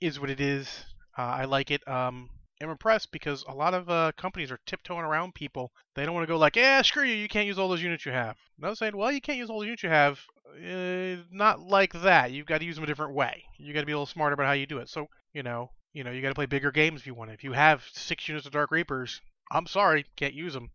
is 0.00 0.20
what 0.20 0.30
it 0.30 0.40
is. 0.40 0.86
Uh, 1.16 1.22
I 1.22 1.44
like 1.46 1.70
it. 1.70 1.86
Um, 1.88 2.30
I'm 2.62 2.70
impressed 2.70 3.12
because 3.12 3.44
a 3.48 3.54
lot 3.54 3.74
of 3.74 3.88
uh, 3.90 4.12
companies 4.16 4.50
are 4.50 4.60
tiptoeing 4.66 5.04
around 5.04 5.34
people. 5.34 5.72
They 5.94 6.04
don't 6.04 6.14
want 6.14 6.24
to 6.24 6.32
go 6.32 6.38
like, 6.38 6.56
"Yeah, 6.56 6.82
screw 6.82 7.04
you, 7.04 7.14
you 7.14 7.28
can't 7.28 7.46
use 7.46 7.58
all 7.58 7.68
those 7.68 7.82
units 7.82 8.06
you 8.06 8.12
have." 8.12 8.36
No, 8.58 8.74
saying, 8.74 8.96
"Well, 8.96 9.12
you 9.12 9.20
can't 9.20 9.38
use 9.38 9.50
all 9.50 9.60
the 9.60 9.66
units 9.66 9.82
you 9.82 9.90
have." 9.90 10.20
Uh, 10.46 11.22
not 11.30 11.60
like 11.60 11.92
that. 11.94 12.32
You've 12.32 12.46
got 12.46 12.58
to 12.58 12.64
use 12.66 12.74
them 12.76 12.84
a 12.84 12.88
different 12.88 13.14
way. 13.14 13.44
You 13.58 13.72
got 13.74 13.80
to 13.80 13.86
be 13.86 13.92
a 13.92 13.96
little 13.96 14.06
smarter 14.06 14.34
about 14.34 14.46
how 14.46 14.52
you 14.52 14.66
do 14.66 14.78
it. 14.78 14.88
So, 14.88 15.06
you 15.32 15.42
know, 15.42 15.70
you 15.92 16.04
know, 16.04 16.10
you 16.10 16.22
got 16.22 16.28
to 16.28 16.34
play 16.34 16.46
bigger 16.46 16.70
games 16.70 17.00
if 17.00 17.06
you 17.06 17.14
want. 17.14 17.30
To. 17.30 17.34
If 17.34 17.44
you 17.44 17.52
have 17.52 17.84
six 17.92 18.28
units 18.28 18.46
of 18.46 18.52
Dark 18.52 18.70
Reapers, 18.70 19.20
I'm 19.50 19.66
sorry, 19.66 20.06
can't 20.16 20.34
use 20.34 20.54
them. 20.54 20.70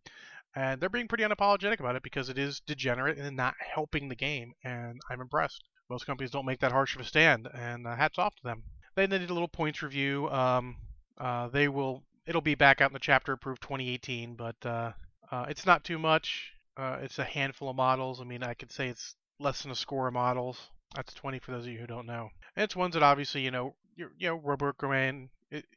And 0.56 0.80
they're 0.80 0.88
being 0.88 1.08
pretty 1.08 1.24
unapologetic 1.24 1.80
about 1.80 1.96
it 1.96 2.02
because 2.02 2.28
it 2.28 2.38
is 2.38 2.60
degenerate 2.60 3.18
and 3.18 3.36
not 3.36 3.54
helping 3.58 4.08
the 4.08 4.14
game. 4.14 4.52
And 4.62 5.00
I'm 5.10 5.20
impressed. 5.20 5.62
Most 5.90 6.06
companies 6.06 6.30
don't 6.30 6.46
make 6.46 6.60
that 6.60 6.72
harsh 6.72 6.94
of 6.94 7.00
a 7.00 7.04
stand, 7.04 7.48
and 7.52 7.86
uh, 7.86 7.94
hats 7.94 8.18
off 8.18 8.34
to 8.36 8.42
them. 8.42 8.62
Then 8.94 9.10
they 9.10 9.18
did 9.18 9.30
a 9.30 9.34
little 9.34 9.48
points 9.48 9.82
review. 9.82 10.30
Um, 10.30 10.76
uh, 11.18 11.48
they 11.48 11.68
will, 11.68 12.04
it'll 12.26 12.40
be 12.40 12.54
back 12.54 12.80
out 12.80 12.90
in 12.90 12.94
the 12.94 13.00
chapter 13.00 13.32
approved 13.32 13.62
2018, 13.62 14.34
but 14.34 14.56
uh, 14.64 14.92
uh, 15.30 15.46
it's 15.48 15.66
not 15.66 15.84
too 15.84 15.98
much. 15.98 16.52
Uh, 16.76 16.98
it's 17.02 17.18
a 17.18 17.24
handful 17.24 17.68
of 17.68 17.76
models. 17.76 18.20
I 18.20 18.24
mean, 18.24 18.42
I 18.42 18.54
could 18.54 18.72
say 18.72 18.88
it's 18.88 19.14
less 19.38 19.62
than 19.62 19.72
a 19.72 19.76
score 19.76 20.08
of 20.08 20.14
models. 20.14 20.70
That's 20.94 21.12
20 21.14 21.40
for 21.40 21.50
those 21.50 21.66
of 21.66 21.72
you 21.72 21.78
who 21.78 21.86
don't 21.86 22.06
know. 22.06 22.30
And 22.56 22.64
it's 22.64 22.76
ones 22.76 22.94
that 22.94 23.02
obviously, 23.02 23.42
you 23.42 23.50
know, 23.50 23.74
you 23.96 24.08
know, 24.20 24.38
Roboute 24.38 24.76
Guilliman, 24.76 25.28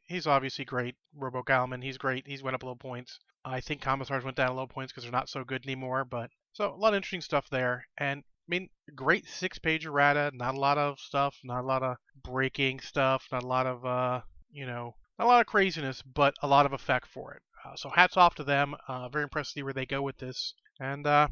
he's 0.04 0.26
obviously 0.26 0.64
great. 0.64 0.96
Roboute 1.16 1.46
Guilliman, 1.46 1.82
he's 1.82 1.98
great. 1.98 2.26
He's 2.26 2.42
went 2.42 2.54
up 2.54 2.62
a 2.62 2.66
little 2.66 2.76
points. 2.76 3.18
I 3.44 3.60
think 3.60 3.80
Commissars 3.80 4.24
went 4.24 4.36
down 4.36 4.48
a 4.48 4.52
little 4.52 4.66
points 4.66 4.92
because 4.92 5.04
they're 5.04 5.12
not 5.12 5.28
so 5.28 5.44
good 5.44 5.64
anymore. 5.64 6.04
But 6.04 6.30
so 6.52 6.72
a 6.72 6.76
lot 6.76 6.92
of 6.92 6.96
interesting 6.96 7.20
stuff 7.20 7.48
there. 7.50 7.86
And 7.96 8.20
I 8.20 8.48
mean, 8.48 8.68
great 8.94 9.26
six-page 9.28 9.86
errata. 9.86 10.30
Not 10.34 10.54
a 10.54 10.60
lot 10.60 10.78
of 10.78 10.98
stuff. 10.98 11.36
Not 11.44 11.62
a 11.62 11.66
lot 11.66 11.82
of 11.82 11.96
breaking 12.22 12.80
stuff. 12.80 13.26
Not 13.30 13.44
a 13.44 13.46
lot 13.46 13.66
of 13.66 13.84
uh, 13.84 14.20
you 14.50 14.66
know, 14.66 14.94
not 15.18 15.26
a 15.26 15.28
lot 15.28 15.40
of 15.40 15.46
craziness, 15.46 16.02
but 16.02 16.34
a 16.42 16.48
lot 16.48 16.66
of 16.66 16.72
effect 16.72 17.06
for 17.06 17.34
it. 17.34 17.42
Uh, 17.64 17.76
so 17.76 17.90
hats 17.90 18.16
off 18.16 18.34
to 18.36 18.44
them. 18.44 18.74
Uh, 18.86 19.08
very 19.08 19.24
impressed 19.24 19.50
to 19.50 19.54
see 19.54 19.62
where 19.62 19.72
they 19.72 19.86
go 19.86 20.02
with 20.02 20.18
this. 20.18 20.54
And 20.80 21.06
uh, 21.06 21.28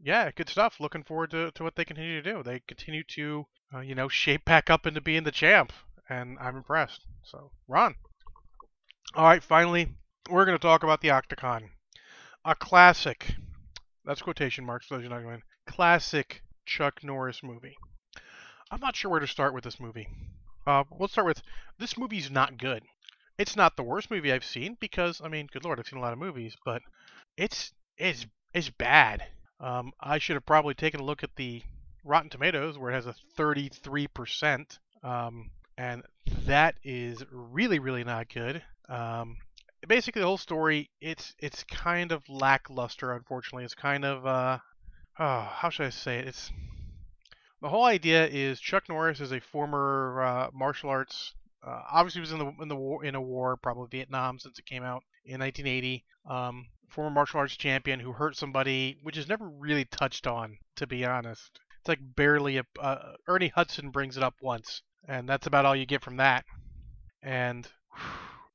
yeah, 0.00 0.30
good 0.34 0.48
stuff. 0.48 0.80
Looking 0.80 1.04
forward 1.04 1.30
to, 1.30 1.50
to 1.52 1.62
what 1.62 1.76
they 1.76 1.84
continue 1.84 2.20
to 2.20 2.32
do. 2.32 2.42
They 2.42 2.60
continue 2.66 3.04
to, 3.04 3.46
uh, 3.74 3.80
you 3.80 3.94
know, 3.94 4.08
shape 4.08 4.44
back 4.44 4.70
up 4.70 4.86
into 4.86 5.00
being 5.00 5.24
the 5.24 5.30
champ 5.30 5.72
and 6.08 6.38
I'm 6.40 6.56
impressed. 6.56 7.04
So, 7.24 7.50
Ron. 7.68 7.94
All 9.14 9.24
right, 9.24 9.42
finally, 9.42 9.88
we're 10.30 10.44
going 10.44 10.56
to 10.56 10.62
talk 10.62 10.82
about 10.82 11.00
the 11.00 11.10
Octagon. 11.10 11.70
A 12.44 12.54
classic. 12.54 13.34
That's 14.04 14.22
quotation 14.22 14.64
marks 14.64 14.86
for 14.86 14.96
those 14.96 15.06
are 15.06 15.10
not 15.10 15.22
going. 15.22 15.42
Classic 15.66 16.42
Chuck 16.66 17.04
Norris 17.04 17.42
movie. 17.42 17.76
I'm 18.70 18.80
not 18.80 18.96
sure 18.96 19.10
where 19.10 19.20
to 19.20 19.26
start 19.26 19.54
with 19.54 19.64
this 19.64 19.78
movie. 19.78 20.08
Uh, 20.66 20.84
let's 20.98 21.12
start 21.12 21.26
with 21.26 21.42
this 21.78 21.98
movie's 21.98 22.30
not 22.30 22.58
good. 22.58 22.82
It's 23.38 23.56
not 23.56 23.76
the 23.76 23.82
worst 23.82 24.10
movie 24.10 24.32
I've 24.32 24.44
seen 24.44 24.76
because 24.80 25.20
I 25.22 25.28
mean, 25.28 25.48
good 25.52 25.64
lord, 25.64 25.78
I've 25.78 25.86
seen 25.86 25.98
a 25.98 26.02
lot 26.02 26.12
of 26.12 26.18
movies, 26.18 26.56
but 26.64 26.82
it's 27.36 27.72
it's 27.98 28.26
it's 28.54 28.70
bad. 28.70 29.24
Um, 29.60 29.92
I 30.00 30.18
should 30.18 30.34
have 30.34 30.46
probably 30.46 30.74
taken 30.74 31.00
a 31.00 31.04
look 31.04 31.22
at 31.22 31.36
the 31.36 31.62
Rotten 32.04 32.30
Tomatoes 32.30 32.78
where 32.78 32.90
it 32.90 32.94
has 32.94 33.06
a 33.06 33.14
33%. 33.38 34.78
Um, 35.04 35.50
and 35.76 36.02
that 36.46 36.74
is 36.82 37.24
really 37.30 37.78
really 37.78 38.04
not 38.04 38.28
good. 38.28 38.62
Um, 38.88 39.36
basically, 39.86 40.20
the 40.20 40.26
whole 40.26 40.38
story 40.38 40.90
it's 41.00 41.34
it's 41.38 41.64
kind 41.64 42.12
of 42.12 42.28
lackluster. 42.28 43.12
Unfortunately, 43.12 43.64
it's 43.64 43.74
kind 43.74 44.04
of 44.04 44.26
uh, 44.26 44.58
oh, 45.18 45.40
how 45.40 45.70
should 45.70 45.86
I 45.86 45.90
say 45.90 46.18
it? 46.18 46.28
It's 46.28 46.50
the 47.60 47.68
whole 47.68 47.84
idea 47.84 48.26
is 48.26 48.60
Chuck 48.60 48.88
Norris 48.88 49.20
is 49.20 49.32
a 49.32 49.40
former 49.40 50.22
uh, 50.22 50.50
martial 50.52 50.90
arts. 50.90 51.34
Uh, 51.64 51.82
obviously, 51.92 52.20
was 52.20 52.32
in 52.32 52.38
the 52.38 52.52
in 52.60 52.68
the 52.68 52.76
war 52.76 53.04
in 53.04 53.14
a 53.14 53.20
war, 53.20 53.56
probably 53.56 53.88
Vietnam, 53.90 54.38
since 54.38 54.58
it 54.58 54.66
came 54.66 54.82
out 54.82 55.04
in 55.24 55.40
1980. 55.40 56.04
Um, 56.28 56.66
former 56.88 57.10
martial 57.10 57.40
arts 57.40 57.56
champion 57.56 58.00
who 58.00 58.12
hurt 58.12 58.36
somebody, 58.36 58.98
which 59.02 59.16
is 59.16 59.28
never 59.28 59.48
really 59.48 59.84
touched 59.84 60.26
on, 60.26 60.58
to 60.76 60.86
be 60.86 61.04
honest. 61.04 61.60
It's 61.80 61.88
like 61.88 62.00
barely 62.02 62.58
a. 62.58 62.64
Uh, 62.78 63.14
Ernie 63.28 63.48
Hudson 63.48 63.90
brings 63.90 64.16
it 64.16 64.22
up 64.22 64.34
once, 64.42 64.82
and 65.06 65.28
that's 65.28 65.46
about 65.46 65.64
all 65.64 65.76
you 65.76 65.86
get 65.86 66.02
from 66.02 66.16
that. 66.16 66.44
And 67.22 67.68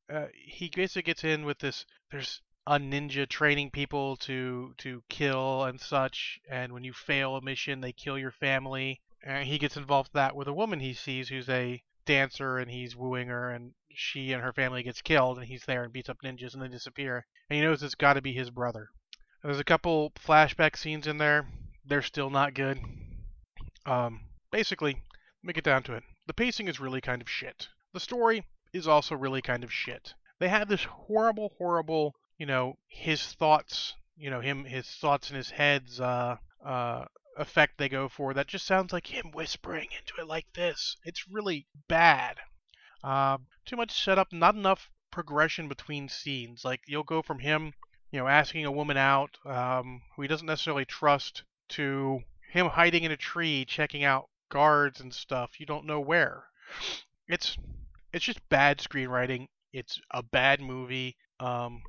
uh, 0.09 0.27
he 0.33 0.69
basically 0.73 1.03
gets 1.03 1.23
in 1.23 1.45
with 1.45 1.59
this. 1.59 1.85
There's 2.11 2.41
a 2.65 2.79
ninja 2.79 3.27
training 3.27 3.71
people 3.71 4.17
to 4.17 4.73
to 4.79 5.03
kill 5.09 5.63
and 5.63 5.79
such, 5.79 6.39
and 6.49 6.73
when 6.73 6.83
you 6.83 6.93
fail 6.93 7.35
a 7.35 7.41
mission, 7.41 7.81
they 7.81 7.93
kill 7.93 8.17
your 8.17 8.31
family. 8.31 9.01
And 9.23 9.47
he 9.47 9.57
gets 9.57 9.77
involved 9.77 10.09
with 10.09 10.19
that 10.19 10.35
with 10.35 10.47
a 10.47 10.53
woman 10.53 10.79
he 10.79 10.93
sees 10.93 11.29
who's 11.29 11.49
a 11.49 11.81
dancer 12.05 12.57
and 12.57 12.71
he's 12.71 12.95
wooing 12.95 13.27
her 13.27 13.51
and 13.51 13.73
she 13.93 14.31
and 14.31 14.41
her 14.41 14.53
family 14.53 14.83
gets 14.83 15.01
killed 15.01 15.37
and 15.37 15.47
he's 15.47 15.65
there 15.65 15.83
and 15.83 15.91
beats 15.91 16.07
up 16.07 16.17
ninjas 16.23 16.53
and 16.53 16.61
they 16.61 16.67
disappear 16.67 17.25
and 17.49 17.57
he 17.57 17.61
knows 17.61 17.83
it's 17.83 17.95
got 17.95 18.13
to 18.13 18.21
be 18.21 18.33
his 18.33 18.49
brother. 18.49 18.89
There's 19.43 19.59
a 19.59 19.63
couple 19.63 20.11
flashback 20.11 20.77
scenes 20.77 21.07
in 21.07 21.17
there. 21.17 21.47
They're 21.85 22.01
still 22.01 22.29
not 22.29 22.53
good. 22.53 22.79
Um, 23.85 24.21
basically, 24.51 24.93
let 24.93 25.47
me 25.47 25.53
get 25.53 25.63
down 25.63 25.83
to 25.83 25.93
it. 25.93 26.03
The 26.27 26.33
pacing 26.33 26.67
is 26.67 26.81
really 26.81 26.99
kind 26.99 27.21
of 27.21 27.29
shit. 27.29 27.69
The 27.93 28.01
story 28.01 28.43
is 28.73 28.85
also 28.85 29.15
really 29.15 29.41
kind 29.41 29.63
of 29.63 29.71
shit. 29.71 30.13
They 30.39 30.49
have 30.49 30.67
this 30.67 30.83
horrible, 30.83 31.53
horrible, 31.57 32.15
you 32.37 32.45
know, 32.45 32.77
his 32.85 33.23
thoughts, 33.23 33.95
you 34.17 34.29
know, 34.29 34.41
him, 34.41 34.65
his 34.65 34.89
thoughts 34.89 35.29
in 35.29 35.37
his 35.37 35.51
head's 35.51 36.01
uh, 36.01 36.35
uh, 36.65 37.05
effect 37.37 37.77
they 37.77 37.87
go 37.87 38.09
for 38.09 38.33
that 38.33 38.47
just 38.47 38.65
sounds 38.65 38.91
like 38.91 39.07
him 39.07 39.31
whispering 39.31 39.87
into 39.97 40.19
it 40.19 40.27
like 40.27 40.51
this. 40.51 40.97
It's 41.05 41.29
really 41.29 41.65
bad. 41.87 42.41
Uh, 43.01 43.37
too 43.65 43.77
much 43.77 44.03
setup, 44.03 44.33
not 44.33 44.53
enough 44.53 44.89
progression 45.11 45.69
between 45.69 46.09
scenes. 46.09 46.65
Like 46.65 46.81
you'll 46.87 47.03
go 47.03 47.21
from 47.21 47.39
him, 47.39 47.73
you 48.11 48.19
know, 48.19 48.27
asking 48.27 48.65
a 48.65 48.71
woman 48.71 48.97
out 48.97 49.37
um, 49.45 50.01
who 50.15 50.23
he 50.23 50.27
doesn't 50.27 50.45
necessarily 50.45 50.83
trust 50.83 51.43
to 51.69 52.19
him 52.51 52.67
hiding 52.67 53.03
in 53.03 53.13
a 53.13 53.17
tree, 53.17 53.63
checking 53.63 54.03
out 54.03 54.29
guards 54.49 54.99
and 54.99 55.13
stuff. 55.13 55.59
You 55.59 55.65
don't 55.65 55.85
know 55.85 55.99
where. 55.99 56.45
It's 57.27 57.57
it's 58.13 58.25
just 58.25 58.47
bad 58.49 58.79
screenwriting. 58.79 59.47
It's 59.73 59.99
a 60.11 60.23
bad 60.23 60.61
movie. 60.61 61.17
Um, 61.39 61.81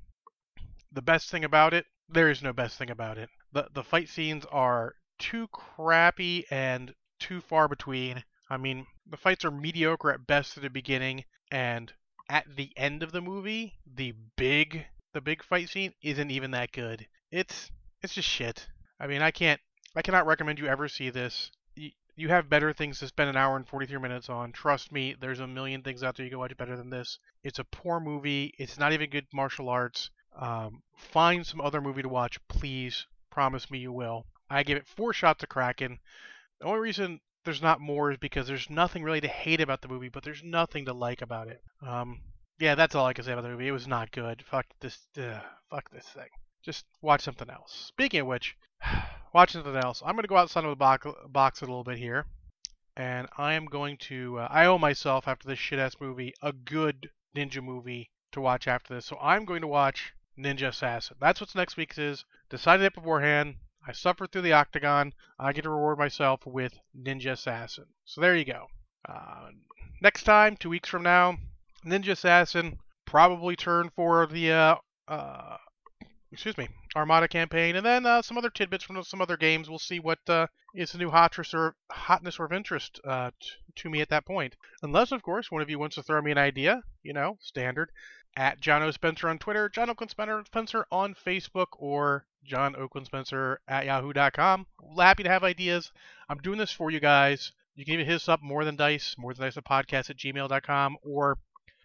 the 0.92 1.02
best 1.02 1.30
thing 1.30 1.44
about 1.44 1.74
it, 1.74 1.86
there 2.08 2.30
is 2.30 2.42
no 2.42 2.52
best 2.52 2.78
thing 2.78 2.90
about 2.90 3.18
it. 3.18 3.28
The 3.52 3.68
the 3.72 3.84
fight 3.84 4.08
scenes 4.08 4.44
are 4.50 4.94
too 5.18 5.48
crappy 5.48 6.44
and 6.50 6.94
too 7.18 7.40
far 7.40 7.68
between. 7.68 8.24
I 8.50 8.56
mean, 8.56 8.86
the 9.06 9.16
fights 9.16 9.44
are 9.44 9.50
mediocre 9.50 10.10
at 10.10 10.26
best 10.26 10.56
at 10.56 10.62
the 10.62 10.70
beginning, 10.70 11.24
and 11.50 11.92
at 12.28 12.44
the 12.56 12.72
end 12.76 13.02
of 13.02 13.12
the 13.12 13.20
movie, 13.20 13.74
the 13.86 14.14
big 14.36 14.86
the 15.14 15.20
big 15.20 15.42
fight 15.42 15.68
scene 15.68 15.92
isn't 16.02 16.30
even 16.30 16.50
that 16.52 16.72
good. 16.72 17.06
It's 17.30 17.70
it's 18.02 18.14
just 18.14 18.28
shit. 18.28 18.68
I 19.00 19.06
mean, 19.06 19.22
I 19.22 19.30
can't 19.30 19.60
I 19.96 20.02
cannot 20.02 20.26
recommend 20.26 20.58
you 20.58 20.66
ever 20.66 20.88
see 20.88 21.10
this. 21.10 21.50
You, 22.18 22.28
have 22.28 22.50
better 22.50 22.72
things 22.72 22.98
to 22.98 23.06
spend 23.06 23.30
an 23.30 23.36
hour 23.36 23.56
and 23.56 23.66
43 23.66 23.98
minutes 23.98 24.28
on. 24.28 24.52
Trust 24.52 24.92
me, 24.92 25.14
there's 25.20 25.40
a 25.40 25.46
million 25.46 25.82
things 25.82 26.02
out 26.02 26.16
there 26.16 26.24
you 26.24 26.30
can 26.30 26.38
watch 26.38 26.56
better 26.56 26.76
than 26.76 26.90
this. 26.90 27.18
It's 27.44 27.58
a 27.58 27.64
poor 27.64 28.00
movie. 28.00 28.52
It's 28.58 28.78
not 28.78 28.92
even 28.92 29.10
good 29.10 29.26
martial 29.32 29.68
arts. 29.68 30.10
Um, 30.36 30.82
find 30.96 31.46
some 31.46 31.60
other 31.60 31.80
movie 31.80 32.02
to 32.02 32.08
watch, 32.08 32.38
please. 32.48 33.06
Promise 33.30 33.70
me 33.70 33.78
you 33.78 33.92
will. 33.92 34.26
I 34.50 34.62
give 34.62 34.76
it 34.76 34.86
four 34.86 35.12
shots 35.12 35.42
of 35.42 35.48
Kraken. 35.48 35.98
The 36.60 36.66
only 36.66 36.80
reason 36.80 37.20
there's 37.44 37.62
not 37.62 37.80
more 37.80 38.10
is 38.10 38.18
because 38.18 38.46
there's 38.46 38.68
nothing 38.68 39.02
really 39.02 39.20
to 39.20 39.28
hate 39.28 39.60
about 39.60 39.80
the 39.82 39.88
movie, 39.88 40.08
but 40.08 40.22
there's 40.22 40.42
nothing 40.42 40.84
to 40.86 40.92
like 40.92 41.22
about 41.22 41.48
it. 41.48 41.62
Um, 41.86 42.20
yeah, 42.58 42.74
that's 42.74 42.94
all 42.94 43.06
I 43.06 43.12
can 43.12 43.24
say 43.24 43.32
about 43.32 43.42
the 43.42 43.48
movie. 43.48 43.68
It 43.68 43.72
was 43.72 43.86
not 43.86 44.10
good. 44.10 44.42
Fuck 44.42 44.66
this. 44.80 45.06
Uh, 45.16 45.40
fuck 45.70 45.90
this 45.90 46.06
thing. 46.06 46.28
Just 46.62 46.84
watch 47.00 47.22
something 47.22 47.48
else. 47.48 47.72
Speaking 47.72 48.20
of 48.20 48.26
which, 48.26 48.56
watch 49.32 49.52
something 49.52 49.76
else. 49.76 50.02
I'm 50.04 50.14
gonna 50.14 50.28
go 50.28 50.36
outside 50.36 50.64
of 50.64 50.70
the 50.70 50.76
box, 50.76 51.06
box 51.28 51.60
a 51.62 51.64
little 51.64 51.84
bit 51.84 51.98
here, 51.98 52.26
and 52.96 53.28
I 53.36 53.54
am 53.54 53.66
going 53.66 53.96
to. 54.08 54.38
Uh, 54.38 54.48
I 54.50 54.66
owe 54.66 54.78
myself 54.78 55.28
after 55.28 55.48
this 55.48 55.58
shit 55.58 55.78
ass 55.78 55.96
movie 56.00 56.34
a 56.42 56.52
good 56.52 57.10
ninja 57.36 57.62
movie 57.62 58.10
to 58.32 58.40
watch 58.40 58.68
after 58.68 58.94
this. 58.94 59.06
So 59.06 59.18
I'm 59.20 59.44
going 59.44 59.60
to 59.62 59.66
watch 59.66 60.12
Ninja 60.38 60.68
Assassin. 60.68 61.16
That's 61.20 61.40
what's 61.40 61.54
next 61.54 61.76
week's 61.76 61.98
is. 61.98 62.24
Decided 62.50 62.84
it 62.84 62.94
beforehand. 62.94 63.56
I 63.86 63.92
suffered 63.92 64.30
through 64.30 64.42
the 64.42 64.52
octagon. 64.52 65.14
I 65.38 65.52
get 65.52 65.62
to 65.62 65.70
reward 65.70 65.98
myself 65.98 66.46
with 66.46 66.78
Ninja 66.96 67.32
Assassin. 67.32 67.86
So 68.04 68.20
there 68.20 68.36
you 68.36 68.44
go. 68.44 68.66
Uh, 69.08 69.50
next 70.00 70.24
time, 70.24 70.56
two 70.56 70.70
weeks 70.70 70.88
from 70.88 71.02
now, 71.02 71.38
Ninja 71.84 72.10
Assassin 72.10 72.78
probably 73.04 73.56
turn 73.56 73.90
for 73.90 74.26
the 74.26 74.52
uh, 74.52 74.76
uh, 75.08 75.56
excuse 76.30 76.58
me 76.58 76.68
Armada 76.96 77.28
campaign, 77.28 77.76
and 77.76 77.86
then 77.86 78.04
uh, 78.06 78.22
some 78.22 78.36
other 78.36 78.50
tidbits 78.50 78.84
from 78.84 79.02
some 79.04 79.20
other 79.20 79.36
games. 79.36 79.68
We'll 79.68 79.78
see 79.78 80.00
what 80.00 80.18
uh, 80.28 80.46
is 80.74 80.92
the 80.92 80.98
new 80.98 81.10
hotness 81.10 81.54
or 81.54 81.76
hotness 81.90 82.38
or 82.38 82.44
of 82.44 82.52
interest 82.52 83.00
uh, 83.04 83.30
t- 83.40 83.50
to 83.76 83.90
me 83.90 84.00
at 84.00 84.08
that 84.08 84.26
point. 84.26 84.56
Unless, 84.82 85.12
of 85.12 85.22
course, 85.22 85.50
one 85.50 85.62
of 85.62 85.70
you 85.70 85.78
wants 85.78 85.96
to 85.96 86.02
throw 86.02 86.20
me 86.20 86.32
an 86.32 86.38
idea. 86.38 86.82
You 87.02 87.12
know, 87.12 87.38
standard 87.40 87.90
at 88.36 88.60
John 88.60 88.82
O. 88.82 88.90
Spencer 88.90 89.28
on 89.28 89.38
Twitter, 89.38 89.68
John 89.68 89.90
Oakland 89.90 90.10
Spencer 90.10 90.86
on 90.90 91.14
Facebook, 91.14 91.68
or 91.72 92.26
John 92.44 92.74
Oakland 92.76 93.06
Spencer 93.06 93.60
at 93.68 93.86
yahoo.com. 93.86 94.66
Happy 94.98 95.22
to 95.22 95.30
have 95.30 95.44
ideas. 95.44 95.92
I'm 96.28 96.38
doing 96.38 96.58
this 96.58 96.72
for 96.72 96.90
you 96.90 97.00
guys. 97.00 97.52
You 97.74 97.84
can 97.84 97.94
even 97.94 98.06
hit 98.06 98.16
us 98.16 98.28
up 98.28 98.42
more 98.42 98.64
than 98.64 98.76
dice, 98.76 99.14
more 99.16 99.32
than 99.32 99.44
dice 99.44 99.56
a 99.56 99.62
podcast 99.62 100.10
at 100.10 100.16
gmail.com, 100.16 100.96
or 101.02 101.38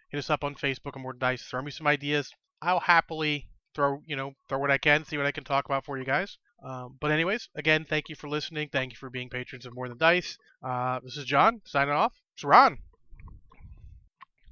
hit 0.10 0.18
us 0.18 0.30
up 0.30 0.44
on 0.44 0.56
Facebook 0.56 1.00
more 1.00 1.14
than 1.14 1.20
dice. 1.20 1.44
Throw 1.44 1.62
me 1.62 1.72
some 1.72 1.88
ideas. 1.88 2.32
I'll 2.62 2.80
happily 2.80 3.48
throw, 3.74 4.02
you 4.06 4.16
know, 4.16 4.34
throw 4.50 4.60
what 4.60 4.72
I 4.72 4.78
can, 4.78 5.06
see 5.06 5.18
what 5.18 5.26
I 5.26 5.32
can 5.32 5.44
talk 5.44 5.66
about 5.66 5.86
for 5.86 5.98
you 5.98 6.06
guys. 6.06 6.38
Um, 6.64 6.98
but 7.00 7.12
anyways, 7.12 7.50
again, 7.56 7.86
thank 7.86 8.10
you 8.10 8.16
for 8.16 8.30
listening. 8.30 8.70
Thank 8.72 8.94
you 8.94 8.98
for 8.98 9.10
being 9.10 9.30
patrons 9.30 9.66
of 9.66 9.76
More 9.76 9.90
Than 9.90 9.98
Dice. 9.98 10.38
Uh, 10.64 11.00
this 11.04 11.18
is 11.18 11.26
John 11.26 11.62
signing 11.66 11.94
off. 11.94 12.14
Saran. 12.42 12.78